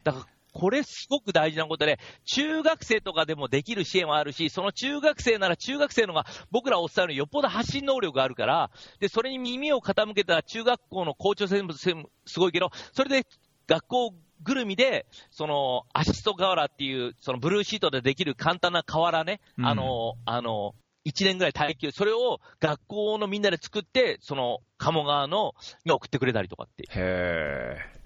[0.03, 0.25] だから、
[0.57, 13.27] これすごく大事なことで、中学生とかでもできる支援はあるし、その中学生なら中学生のが僕らおっしゃるよよっぽど発信能力があるから、で、それに耳を傾けた中学校の校長先生もすごいけど、それで
[13.67, 20.73] 学校ぐるみで、その、アシスト瓦っていう、そのブルーシートでできる簡単な瓦ね、うんあの、あの、
[21.05, 25.53] 1年ぐらい耐久、それを学校のみんなで作って、その、鴨川の、
[25.85, 26.83] に送ってくれたりとかって。
[26.83, 27.96] へえ。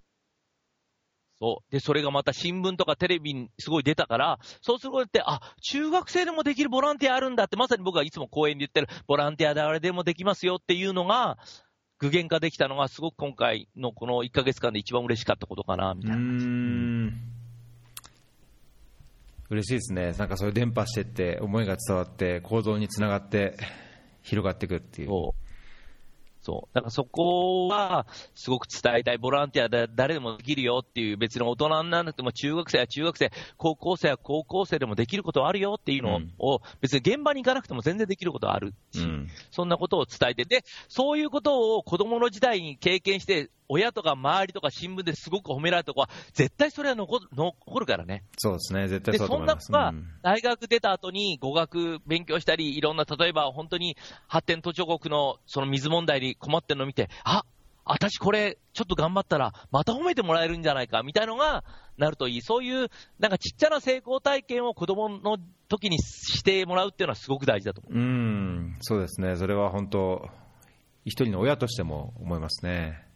[1.42, 1.72] そう。
[1.72, 11.40] で、それがまた新聞とかテレビにすごい出たから、そうすることって、あ、中学生でもできるボランティアあるんだって、まさに僕がいつも講演で言ってる、ボランティア誰でもできますよっていうのが、
[11.98, 16.18] 具現化できたのが、すごく今回のこの1ヶ月間で一番嬉しかったことかな、みたいな。
[16.18, 17.12] ん
[19.50, 23.58] 嬉しいですね、なんかそれ伝播してって、思いが伝わって、行動につながって、
[24.22, 25.08] 広がっていくっていう。
[25.08, 25.51] そう。
[26.42, 26.76] そう。
[26.76, 29.18] だからそこは、すごく伝えたい。
[29.18, 47.22] ボランティアで誰でもできるよっていう、別に大人にならなくても中学生は中学生、高校生は高校生でもできることはあるよっていうのを、別に現場に行かなくても全然できることはあるし、うんそんなことを伝えて、で、そういうことを子供の時代に経験して、親とか周りとか新聞ですごく褒められたとこは、絶対それは残
[47.80, 48.24] るからね。
[48.38, 49.68] そうですね、絶対で、そうだと思います。
[49.68, 53.96] そんな子がうん大学出た後に語学勉強したり、いろんな、例えば本当に
[54.28, 57.46] 発展途上国のその水問題に困ってるのを見て、あ
[57.86, 61.64] 私これ、ちょっと頑張ったら、また褒めてもらえるんじゃないか、みたいのが
[61.98, 62.42] なるといい。
[62.42, 67.94] そういう、なんかちっちゃな成功体験を子供の時にしてもらうっていうのはすごく大事だと思う。
[67.94, 70.30] うん、そうですね、それは本当、
[71.06, 73.11] 一人の親としても思いますね。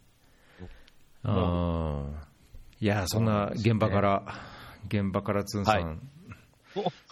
[1.32, 2.16] うん。
[2.80, 4.22] いや、そんな現場から、
[4.88, 5.84] 現場からつんさん、はい。
[5.84, 6.00] も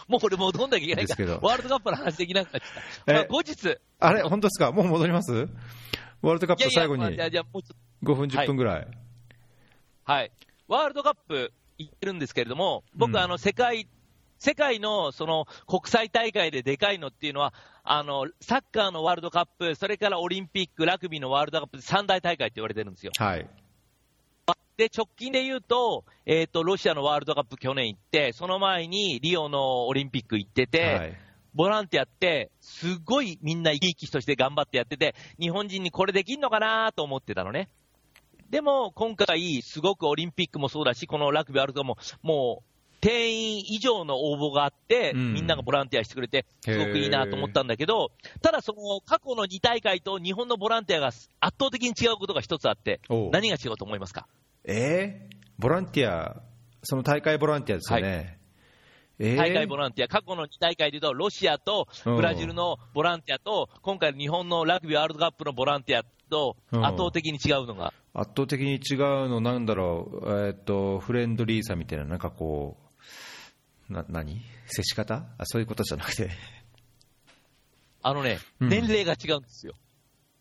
[0.07, 1.39] う、もう俺もうどんだけいけないかですけど。
[1.41, 2.61] ワールドカップの話できなくなっ
[3.05, 3.13] た。
[3.13, 5.33] まあ、え後日、あれ、本当ですか、もう戻ります？
[6.21, 7.01] ワールドカッいやいや、プ最後に。
[7.01, 8.11] まあじゃあじゃあもうちょっと。
[8.11, 8.87] 5分、10分ぐらい。
[10.03, 10.31] はい。
[10.67, 13.17] ワールドカップ行ってるんですけれども、僕、うん。
[13.17, 13.87] あの、世界、
[14.37, 17.53] 世界のその国際大会ででかいのっていうのは、
[17.83, 23.11] あの、サッカーのワールドカップ、それからオリンピック、ラグビーのワールドカップ、三大大会って言われてるんですよ。
[23.17, 23.47] はい。
[24.77, 31.17] で、直近で言うと、えっ、と、ロシアのワールドカップ去年行って、その前にリオのオリンピック行ってて、はい。
[31.53, 37.69] ボランティアって、すごいみんな生き生きとして頑張ってやってて、日本人にこれできんのかなと思ってたのね。
[38.49, 42.74] でも、今回、すごくオリンピックもそうだし、このラグビーワールドカップも、もう、
[43.05, 45.33] 定員以上の応募があって、うん。
[45.35, 53.01] みんながボランティアしてくれて、すごくいいなと思ったんだけど、ただその過去の2大会と日本のボランティアが圧倒的に違うことが一つあって
[53.31, 54.25] 何が違うと思いますか？
[54.63, 56.41] えー、ボランティア、
[56.81, 58.39] その大会ボランティアですよね。
[59.19, 59.37] えー？
[59.37, 66.83] 大会ボランティア、過去の2大会でいうと、ロシアとブラジルのボランティアと、今回の日本のラグビーワールドカップのボランティアと、うん。
[66.85, 72.84] 圧倒的に違うのが、圧倒的に違うの、なんだろう、えーっと、フレンドリーさみたいな、なんかこう、
[73.89, 74.41] な、何？
[74.67, 75.25] 接し方？
[75.37, 76.29] あ、そういうことじゃなくて。
[78.01, 79.73] あのね、うん年齢が違うんですよ。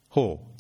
[0.09, 0.55] ほう。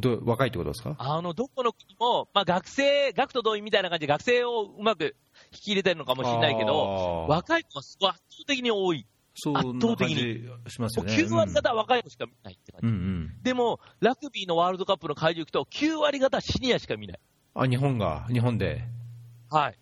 [0.00, 0.96] どう若いってことですか？
[0.98, 5.16] あの、どこの国も、まあ学生、学徒動員みたいな感じで学生をうまく
[5.52, 9.06] 引き入れてるのかもしれないけど、あー若い子がすごい圧倒的に多い。
[9.34, 10.16] そ圧んな感倒的に
[10.66, 11.14] じしますよね。
[11.14, 12.86] 9割方は若い子しか見ないって感じ。
[12.86, 13.42] うんうん。
[13.42, 17.20] でも、ラグビーのワールドカップの会場行くと、9割方シニアしか見ない。
[17.54, 18.84] あ、日本が、日本で。
[19.50, 19.78] はい。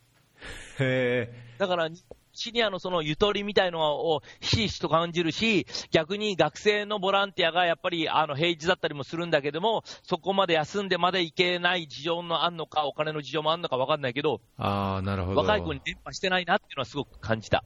[0.79, 1.89] へだから、
[2.33, 15.41] シニアのそのゆとりみたいのをひしひしと感じるし、逆に学生のボランティアがやっぱりあの平日だったりもするんだけども、そこまで休んでまで行けない事情のあんのか、お金の事情もあんのか分かんないけど、ああ、なるほど。
[15.41, 17.65] 若い子に伝播してないなっていうのはすごく感じた。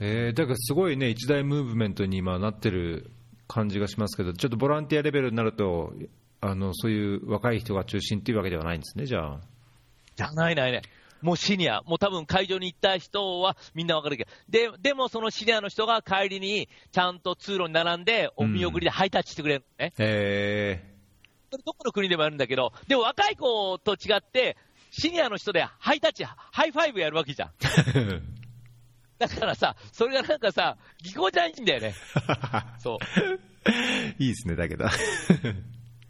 [0.00, 3.10] えー、だからすごいね、一大ムーブメントに今なってる
[3.46, 5.92] 感じがしますけど、ちょっとボランティアレベルになると、
[6.40, 9.40] あのそういう若い人が中心っていうわけではないんですね、じゃあ。
[10.16, 10.82] じゃないないね。
[11.24, 19.94] もうシニア、もう多分会場に行った人はみんなわかるけど、で、でもそのシニアの人が帰りにちゃんと通路に並んで、お見送りでハイタッチしてくれるのね。
[19.96, 20.84] へ
[21.50, 24.58] それどこの国でもやるんだけど、でも若い子と違って、
[24.90, 27.50] シニアの人でハイタッチ、 high five やるわけじゃん。
[27.58, 28.20] ー
[29.16, 31.94] だからさ、それがなんかさ、ぎこちないんだよね。
[32.78, 32.98] そう。
[34.22, 34.86] いいですね、だけど。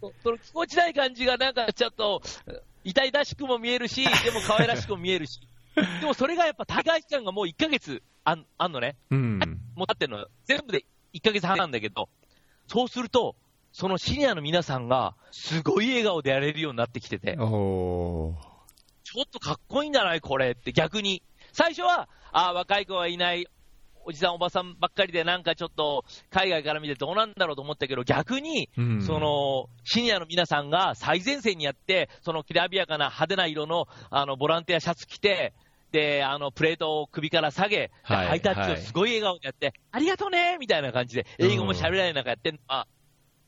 [0.01, 2.21] そそのぎこちない感じがなんかちょっと、
[2.85, 5.41] 痛々しくも見えるし、 でも可愛らしくも見えるし。
[5.99, 8.95] でもそれがやっぱ大会期間がもう1ヶ月あんあんのね。
[9.09, 9.39] うん。
[9.75, 10.27] もう経ってるの。
[10.45, 12.07] 全部で1ヶ月半なんだけど、
[12.67, 13.35] そうすると、
[13.73, 21.23] そのシニアの皆さんが、すごい笑顔でやれるようになってきてて、ちょっとかっこいいんじゃないこれって逆に。
[21.51, 23.47] 最初は、ああ、若い子がいない、
[24.05, 29.01] おじさんおばさんばっかりでなんかちょっと海外から見てどうなんだろうと思ったけど、逆に、うん。
[29.01, 35.53] その、シニアの皆さんが最前線にやって、そのきらびやかな派手な色の、あの、ボランティアシャツ着て、
[35.91, 42.87] で、あの、プレートを首から下げ、ではいハイタッチをすごい笑顔でやって、ありがとうねみたいな感じで、英語も喋れない中やってんのは、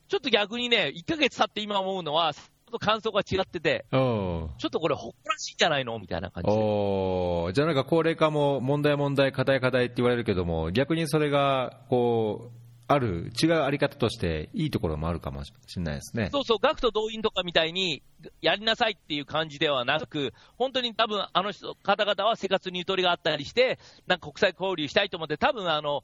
[0.08, 2.32] ちょっと逆にね、1ヶ月経って今思うのは、
[2.70, 12.58] と感想が違ってて、ちょっとこれ誇らしいんじゃないのみたいな感じじゃあなんか高齢化も問題問題、課題課題って言われるけども、逆にそれがこう
[12.90, 16.30] ある、違うあり方として、いいところもあるかもしれないですね。
[16.32, 18.02] そうそう、学徒動員とかみたいに、
[18.40, 26.02] やりなさいっていう感じではなく、本当に多分あの人方々は生活にゆとりがあったりして、なんか国際交流したいと思って、多分あの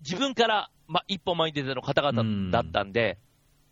[0.00, 3.18] 自分から、ま、一歩前に出ての方々だったんで、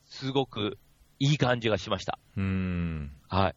[0.04, 0.76] すごく
[1.18, 2.18] いい感じがしました。
[2.36, 3.12] うーん。
[3.28, 3.54] はい。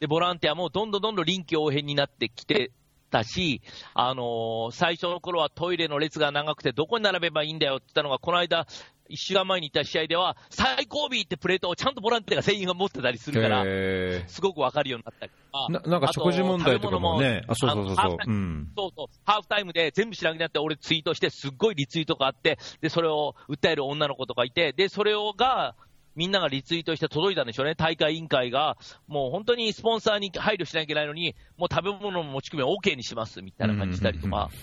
[0.00, 2.72] で、ボランティアもどんどんどんどん臨機応変になってきて
[3.10, 3.62] たし、
[3.94, 8.66] あのー最初の頃はトイレの列が長くてどこに並べばいいんだよって言ったのが、この間、
[9.08, 15.66] 一週間前に行った試合では、最後尾ってプレートをちゃんとボランティアが全員が持ってたりするから、へすごくわかるようになったりとか。
[15.68, 18.16] ーななんか食事問題とかもね、あ、そうそうそうそう。
[18.26, 18.72] うん。
[18.76, 25.76] そうそう、ハーフタイムで全部知らなくなって、俺ツイートして、すっごいリツイートがあって、で、それを訴える女の子とかいて、で、それをが、
[26.16, 27.74] みんながリツイートして届いたんでしょうね。
[27.74, 34.54] 大会委員会が、もう本当にスポンサーに配慮しなきゃいけないのに、もう食べ物の持ち込みは OK にします、みたいな感じしたりとうんうんうんか。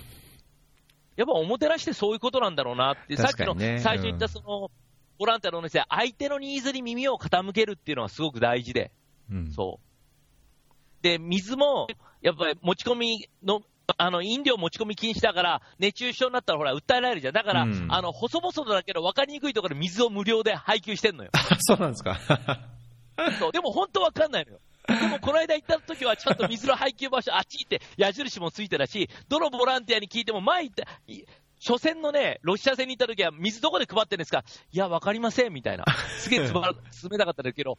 [1.17, 4.71] やっぱおもてなしってそういうことなんだろうなって、さっきの最初に言ったその、
[5.19, 8.91] ボランティアのお店、相手のニーズに耳を傾けるっていうのがすごく大事で。
[9.29, 11.03] うんそう。
[11.03, 11.87] で、水も、
[12.21, 13.61] やっぱり持ち込みの、
[13.97, 17.33] あの、飲料持ち込み禁止だから、熱中症になったらほら、訴えられるじゃん。
[17.33, 21.29] だから、うんあの、細々だけど分かりにくいところで水を無料で配給してんのよ。
[21.33, 22.19] あ そうなんですか。
[23.39, 23.51] そう。
[23.51, 24.59] でも本当分かんないのよ。
[24.87, 31.23] でも、この間行った時は、ちゃんと水の配給場所、あっち行って、矢印もついてたし、どのボランティアに聞いても、前行った、い
[31.63, 34.43] 初戦のね、ロシア戦に行った時は、水どこで配ってるんですか？
[34.71, 35.85] いや、分かりません、みたいな。
[36.17, 36.73] すげえつまら、
[37.07, 37.77] 冷たかったんだけど、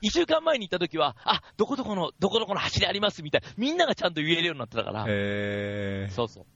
[0.00, 3.48] 一週間前に行った時は、あ、どこどこの、どこどこの橋にあります、みたいな。
[3.58, 5.04] みんながちゃんと言えるようになってたから。
[5.08, 6.46] へーそうそう。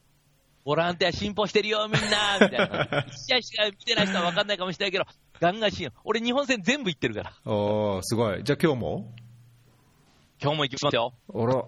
[0.65, 3.05] ボランティア進歩してるよ、みんなみたいな。
[3.07, 5.05] 一試合しか見てない人は分かんないかもしれないけど、
[5.39, 6.01] ガンガン進歩。
[6.05, 7.33] 俺、日本戦全部行ってるから。
[7.45, 8.43] おー、すごい。
[8.43, 9.13] じゃあ今日も？
[10.41, 11.13] 今日も行きますよ。
[11.33, 11.63] あら。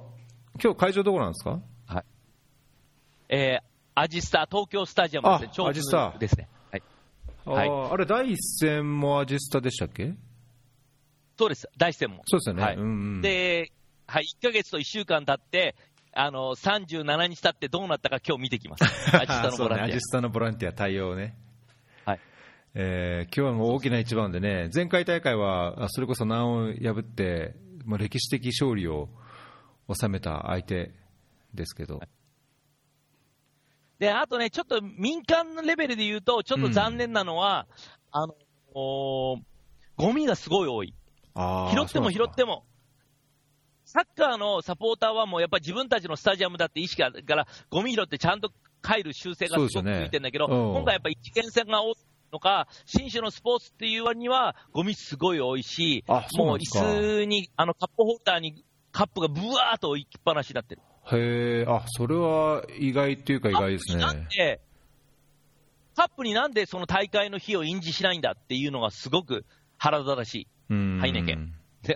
[0.62, 1.62] 今日会場どこなんですか？
[3.32, 3.69] えー、
[4.02, 5.68] アジスタ、東京スタジアムですね。
[5.68, 6.48] アジスタですね。
[6.72, 6.84] はい。
[7.46, 10.14] はいあーあれ、第一戦もアジスタでしたっけ？
[11.38, 11.68] そうです。
[11.78, 12.22] 大戦も。
[12.26, 12.64] そうですよね。
[12.64, 12.86] はいうんう
[13.18, 13.74] ん、で、
[14.08, 15.76] はい、1ヶ月と1週間経って、
[16.14, 18.84] あの、37日経ってどうなったか今日見てきます。
[19.18, 21.36] アジスタのボランティアジスタのボランティア対応ね。
[22.06, 22.20] はい。
[22.76, 29.10] えー今日はもう大きな一番でね、前回大会は、あそれこそ難を破って、まあ、歴史的勝利を
[29.94, 30.92] 収めた相手
[31.54, 32.19] ですけど、ア。
[34.00, 37.68] で、あとね、ちょっと民間のレベルで言うと、ちょっと残念なのは、
[38.12, 38.36] あの、
[38.74, 39.40] おー
[39.98, 40.94] ゴミがすごい多い。
[41.36, 42.52] 拾っても拾っても。
[42.52, 42.64] も。
[43.84, 51.96] サッカーのサポーターはもうやっぱり自分たちのスタジアムだって意識があるから、ゴミ拾ってちゃんと帰る習性がすごくついてるんだけど、うん今回やっぱり一元戦が多い
[52.32, 60.82] のか、新種のスポーツっていう割には、ゴミすごい多いし、もう椅子に、あのカップホルダーにカップがブワーっと置きっぱなしになってる。
[61.12, 64.14] へえ、あそれは意外っていうか意外ですねカッ。
[64.14, 64.62] プになんで、
[65.96, 69.46] カップになんでその大会の日を印字しないんだっていうのがすごく
[69.78, 70.48] 腹立たしい。
[70.70, 71.54] うんハイネケン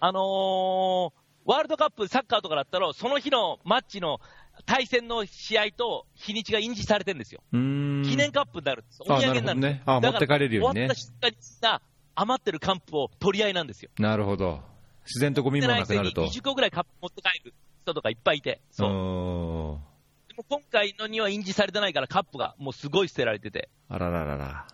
[0.00, 1.12] あのー
[1.44, 4.20] ワールドカップ、サッカーとかだったら、その日のマッチの
[4.66, 7.40] 対戦の試合と日にちが印字されてるんですよ。
[7.52, 9.00] うん記念カップになるんです。
[9.08, 11.80] あお土産になるんですなるほどねあだら持って帰れるよね終わった瞬間に
[12.16, 13.90] 余ってるカップを取り合いなんですよ。
[13.98, 14.60] なるほど。
[15.08, 16.26] 自然とゴミもなくなると。
[16.26, 18.60] 20個ぐらいカップ持って帰る人とかいっぱいいて。
[18.70, 18.88] そう。
[18.88, 18.92] う
[20.28, 23.70] でも今回のには印字されてないからカップがもうすごい捨てられてて。
[23.90, 24.66] んあらららら。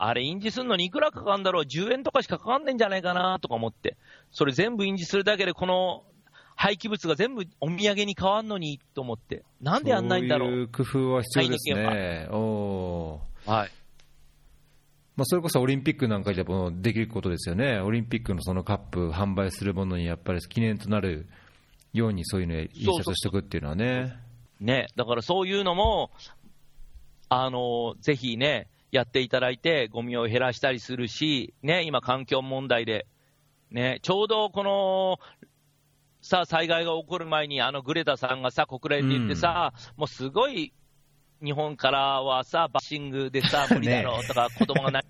[0.00, 3.96] あれ印字するのにいくらかかるんだろう ?10 円とかしかかかんねえんじゃないかなとか思って。
[4.32, 6.04] それ全部印字するだけでこの
[6.56, 9.44] 廃棄物が全部お土産に変わんのにと思って。
[9.60, 12.28] なんでやんないんだろそういう工夫は必要ですね。
[13.46, 13.70] はい。
[15.18, 21.26] まあ、それこそオリンピックなんかでもできることですよね、オリンピックのそのカップ販売するものにやっぱり記念となる
[21.92, 24.16] ようにそういうのを印刷しておくっていうのはね、
[24.60, 26.12] ね、だからそういうのも、
[27.28, 33.08] あの、ぜひね、やっていただいて、ゴミを減らしたりするし、ね、今環境問題で、
[33.72, 35.18] ね、ちょうどこの、
[36.22, 40.72] さあ、災害が起こる前に、あのグレタさんがさ、国連で言ってさ、もうすごい、
[41.42, 45.02] 日本からはさ、バッシングでさ、無理だろうとか、子供が何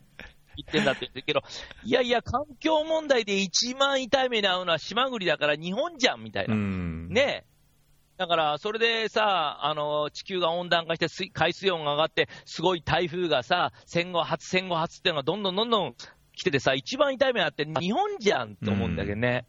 [0.57, 1.43] 言ってんだって言ってるけど、
[1.85, 6.55] いやいや、環境問題で一番痛い目に遭うのは島国だから日本じゃんみたいな。
[6.55, 7.45] うん、ね
[8.19, 15.95] だから、それでさ、あの、地球が温暖化して水、海水温が上がって、すごい台風がさ、戦後初、戦後初っていうのがどんどんどんどん
[16.35, 19.47] 来ててさ、一番痛い目あって、日本じゃんと思うんだけどね。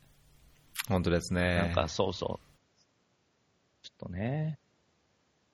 [0.87, 2.49] 本当ですね、なんか、そうそう。
[3.81, 4.59] ちょっとね。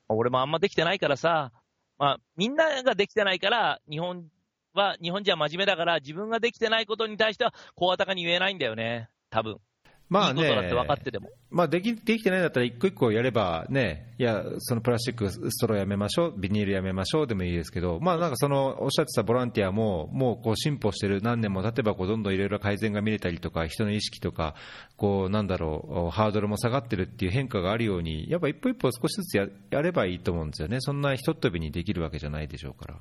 [0.10, 1.52] 俺もあんまできてないからさ、
[1.98, 4.30] まあ、みんなができてないから、日本
[4.74, 9.10] は、日本人は真面目だから、自分ができてないことに対しては、声高に言えないんだよね。
[9.30, 9.60] 多分。
[10.08, 10.44] まあね。
[10.48, 11.30] だって分かってても。
[11.50, 24.56] まあ、できできてないんだったら、一個一個やればね、いや、そのプラスチック、ストローやめましょう、ビニールやめましょうでもいいですけど、まあ、なんかそのおっしゃってたボランティアも、もうこう進歩してる、何年も経てばこうどんどんいろいろ改善が見れたりとか、人の意識とか、
[24.96, 32.96] こうなんだろう、ハードルも下がってるっていう変化があるように、やっぱ一歩一歩少しずつややればいいと思うんですよね、そんなひとっ飛びにできるわけじゃないでしょうから。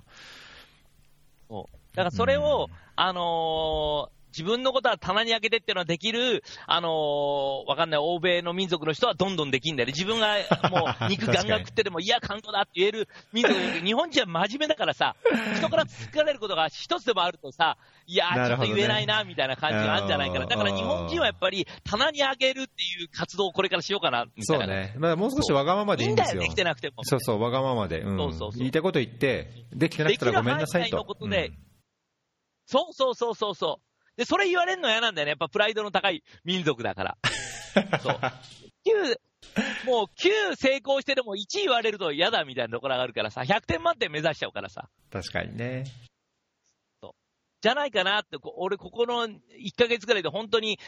[1.95, 9.93] だからそれを、あのー自分のことは棚に開けてっていうのはできる、あのーわかんない、欧米の民族の人はどんどんできんだよね。
[9.93, 10.37] 自分が
[10.71, 15.15] もう肉ガンガン食ってても、 いや、観光だって言える民族、日本人は真面目だからさ、
[15.57, 17.77] 人から突かれることが一つでもあるとさ、
[18.07, 20.47] いや、ちょっと言えないな、みたいな感じがあるんじゃないかな。
[20.47, 24.67] だから日本人はやっぱり棚に開けるっていう活動をこれからしようかな、みたいうな。
[24.67, 26.43] そね、まあ、もう少しわがままでいいんですよ。
[26.43, 30.85] いいんだよできてなくてもそうそう、わがままで、うんそうそうそう言いたいこと言って、できてなかったらごめんなさいと。
[30.85, 31.53] できる範囲内のことで
[32.67, 33.94] そうそうそうそうそう。
[34.17, 35.31] で、それ言われるの嫌なんだよね。
[35.31, 37.19] やっぱプライドの高い民族だから。
[38.01, 38.15] そう。
[38.15, 39.17] 9、
[39.87, 44.89] もう9成功してでも1言われると嫌だみたいなところがあるからさ、100点満点目指しちゃうからさ。
[45.11, 45.85] 確かにね。
[47.65, 49.39] じゃないかなって、こ俺ここの1
[49.75, 50.79] ヶ月ぐらいで本当に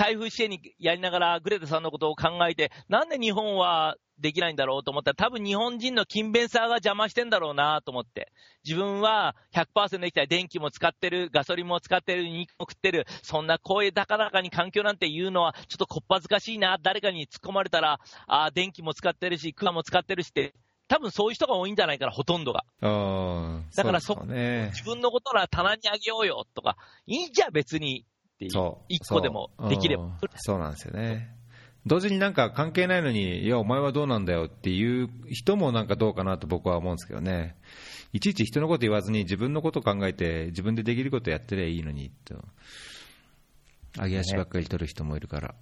[0.00, 8.32] 台風支援にやりながらグレタさんのことを考えて、なんで日本はできないんだろうと思ったら、多分日本人の勤勉さが邪魔してんだろうなと思って。
[8.64, 20.54] 自分は100%できたら電気も使ってる、ガソリンも使ってる、肉も食ってる、そんな声高々に環境なんて言うのはちょっとこっぱずかしいな、誰かに突っ込まれたら、あー電気も使ってるし、車も使ってるしって、
[20.88, 22.64] 多分そういう人が多いんじゃないかな、ほとんどが。
[22.80, 24.70] あだからそうですね。
[24.72, 28.06] 自分のことなら棚にあげようよとか、いいじゃん別に
[28.40, 28.50] っていう。
[28.52, 28.84] そう。
[28.88, 31.36] 一個でもできればそううんそうなんですよね。
[31.86, 37.56] 同時になんか関係ないのに、いや、お前はどうなんだよっていう人もなんかどうかなと僕は思うんですけどね。
[38.12, 42.34] いちいち人のこと言わずに自分のことを考えて、自分でできることやってりゃいいのにと。
[43.98, 45.54] 揚げ足ばっかり取る人もいるから。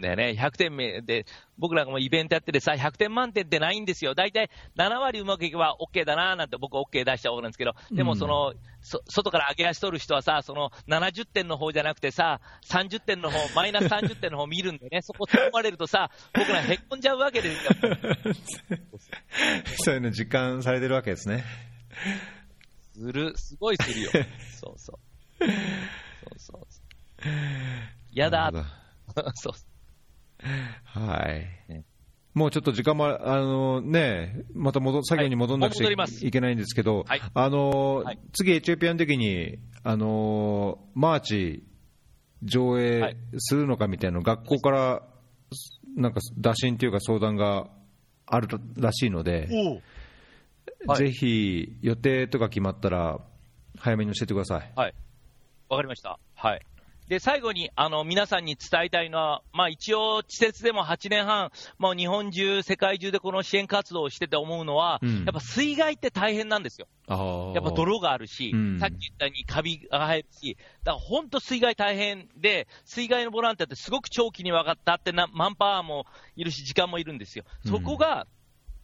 [0.00, 1.26] だよね、100点目で、
[1.58, 4.14] 僕らがもうイベントやっててさ、100点満点ってないんですよ。
[4.14, 12.40] 大体7割うまくいけば OK だななんて僕は OK 出した方なんですけど、でもその、そ外から上げ足取る人はさ、その70点の方じゃなくてさ、
[12.70, 17.70] 30点の方、マイナス30点の方見るんでね、そこ突っ込まれるとさ、僕らへっこんじゃうわけですよ。
[19.84, 21.44] そういうの実感されてるわけですね。
[22.94, 24.10] する、すごいするよ。
[24.60, 24.98] そうそう。
[25.38, 25.50] そう
[26.38, 26.88] そうそう。
[28.12, 28.52] やだ
[29.34, 29.52] そう。
[30.84, 31.84] はいね。
[32.34, 41.64] もうちょっと時間も、あのね、また戻作業に戻んなくちゃはいけないんですけど、はいあのはい次、エチオピアの時に、あのマーチ
[42.42, 42.68] 上
[43.00, 45.02] は映いするのかみたいなの、学校から
[45.96, 47.70] なんか打診というか相談が
[48.26, 49.82] あるらしいので、はい
[50.96, 53.18] ぜひ予定とか決まったら、
[53.78, 54.72] 早めに教えてください。
[54.76, 54.94] はい。
[55.68, 56.18] わかりました。
[56.34, 56.60] はい。
[57.08, 66.86] で、最後に、あの、皆さんに伝えたいのは、まあ一応、施設でも8年半、もう日本中、世界中でこの支援活動をしてて思うのは、うんやっぱ水害って大変なんですよ。
[67.08, 76.04] あやっぱ泥があるし、うんさっき言ったようにカビが生えるし、だから本当水害大変で、水害のボランティアってすごく長期にわかったってな、マンパワーも
[76.36, 77.44] いるし、時間もいるんですよ。
[77.66, 78.26] そこが、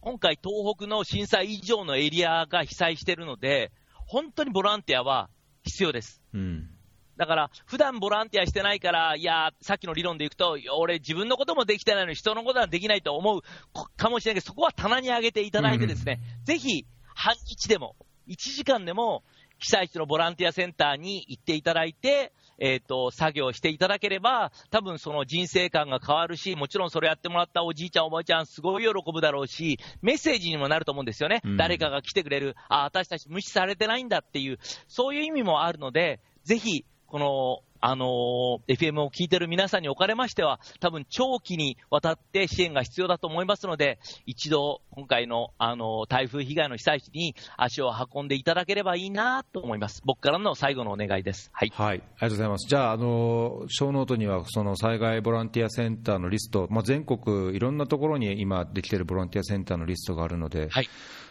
[0.01, 3.71] 今回東北の震災以上のエリアが被災してるので、
[4.07, 5.29] 本当にボランティアは
[5.63, 6.21] 必要です。
[6.33, 6.74] うん
[7.17, 13.41] だから、普段ボランティアしてないから、いや、さっきの理論でいくと、俺、自分のこともできてないのに、人のことはできないと思う
[13.73, 17.95] こかもしれないけど、そこは棚に上げていただいてですね、ぜひ、半日でも、
[18.27, 19.23] 1時間でも、
[19.57, 31.41] 被災地のボランティアセンターに行っていただいて、えっ、と、作業していただければ、多分その人生観が変わるし、もちろんそれやってもらったおじいちゃん、おばあちゃん、すごい喜ぶだろうし、メッセージにもなると思うんですよね。
[31.43, 36.85] うん誰かが来てくれる、あ、私たち無視されてないんだっていう、そういう意味もあるので、ぜひ、
[37.15, 50.01] この、あのー FM を聞いてる皆さんにおかれましては、多分長期にわたって支援が必要だと思いますので、一度、今回の、あのー台風被害の被災地に足を運んでいただければいいなと思います。
[50.03, 51.51] 僕からの最後のお願いです。
[51.53, 51.71] はい。
[51.73, 52.67] はい、ありがとうございます。
[52.67, 60.89] じゃあ、あのショーノートにはその災害ボランティアセンターのリスト、まあ、全国いろんなところに今できているボランティアセンターのリストがあるので、はい。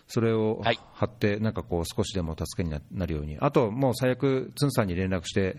[0.09, 5.59] それをはい貼って、なんかこう、少しでも助けにななるように、あと、もう最悪、ツンさんに連絡して、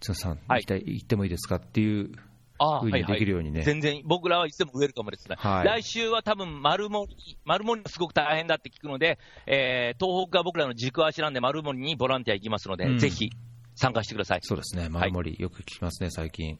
[0.00, 2.12] ツンさん、はい行きたい行ってもいいですかっていう
[2.58, 3.62] ああ、ふうにできるようにね。
[3.62, 5.36] 全然、僕らはいつでもウェルカムですね。
[5.38, 13.30] はい来週は多分、丸森、丸森がすごく大変だって聞くので、えー、東北が僕らの軸足なんで、丸森にボランティア行きますので、うんぜひ
[13.76, 14.40] 参加してください。
[14.42, 16.58] そうですね、丸森、よく聞きますね、最近。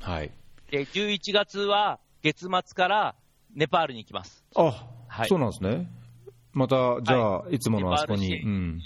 [0.00, 0.30] はい。
[0.70, 3.14] で、11月は月末から
[3.54, 4.44] ネパールに行きます。
[4.54, 5.88] あ、はいそうなんですね。
[6.52, 8.42] また、じゃあ、いつものあそこに。
[8.42, 8.80] うん。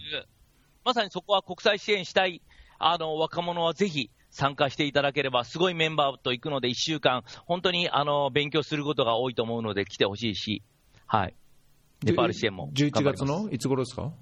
[0.84, 2.40] まさにそこは国際支援したい、
[2.78, 10.62] あの、若者はぜひ、参加していただければ、すごいメンバーと行くので、1週間、本当にあの勉強することが多いと思うので、来てほしいし、
[11.06, 11.34] はい、
[12.04, 12.70] ネパール支援も。
[12.74, 13.48] 11月の？
[13.50, 14.12] いつ頃ですか？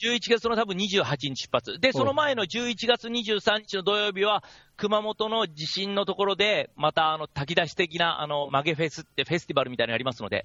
[0.00, 1.78] 11月の多分28日出発。
[1.78, 4.42] で、その前の11月23日の土曜日は、
[4.76, 10.42] 熊本の地震のところで、またあの炊き出し的なあの曲げフェスってフェスティバルみたいなのありますので、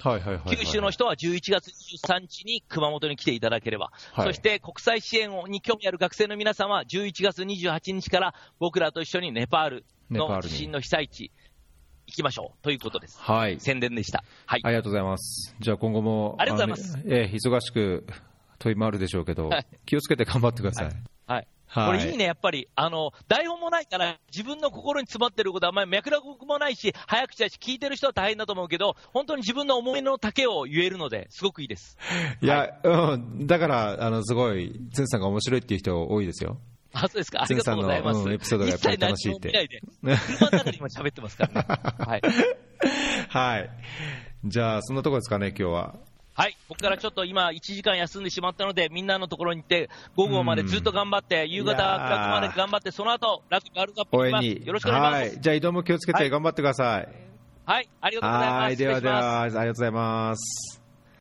[0.50, 1.72] 九州の人は11月
[2.08, 11.32] 23日に熊本に来ていただければ、はいそして国際支援に興味ある学生の皆さんは、11月28日から僕らと一緒にネパールの地震の被災地
[12.08, 13.20] 行きましょうということです。
[13.20, 13.60] はい。
[13.60, 14.24] 宣伝でした。
[14.46, 14.62] はい。
[14.64, 15.56] ありがとうございます。
[15.60, 18.06] じゃあ今後も、ありがとうございますえ忙しく
[18.60, 20.86] 問い回るでしょうけど、はい気をつけて頑張ってください。
[20.86, 20.96] はい。
[21.28, 22.70] はいこれいいね、やっぱり。
[22.76, 31.98] あの、台本もないから、自分の心に詰まってることは、まあ、脈絡もないし、早口だし、聞いてる人は大変だと思うけど、本当に自分の思いの丈を言えるので、すごくいいです。
[32.42, 36.58] いや、うん、だから、あの、すごい、ツンさんが面白いっていう人多いですよ。
[36.94, 37.44] あ、そうですか。
[37.44, 38.22] ありがとうございます。
[38.22, 39.70] つんさんのうんエピソードがやっぱり楽しいって。
[40.02, 41.68] 車の中で今喋ってますからね。
[42.00, 42.22] はい。
[43.30, 43.70] はい。
[44.46, 45.96] じゃあ、そんなところですかね、今日は。
[46.38, 46.58] はい。
[46.70, 54.18] ここからちょっと今、1時間休んでしまったので、みんなのところに行って、午後までずっと頑張って、夕方、暗くまで頑張って、その後、ラグビーワールドカップ。
[54.18, 54.64] 応援に。
[54.64, 55.30] よろしくお願いします。
[55.34, 55.42] はい。
[55.42, 57.08] じゃあ、移動も気をつけはいて頑張ってください。
[57.66, 57.90] はい。
[58.00, 58.62] ありがとうございます。
[58.62, 58.78] はい。
[58.78, 60.87] ではでは、ありがとうございます。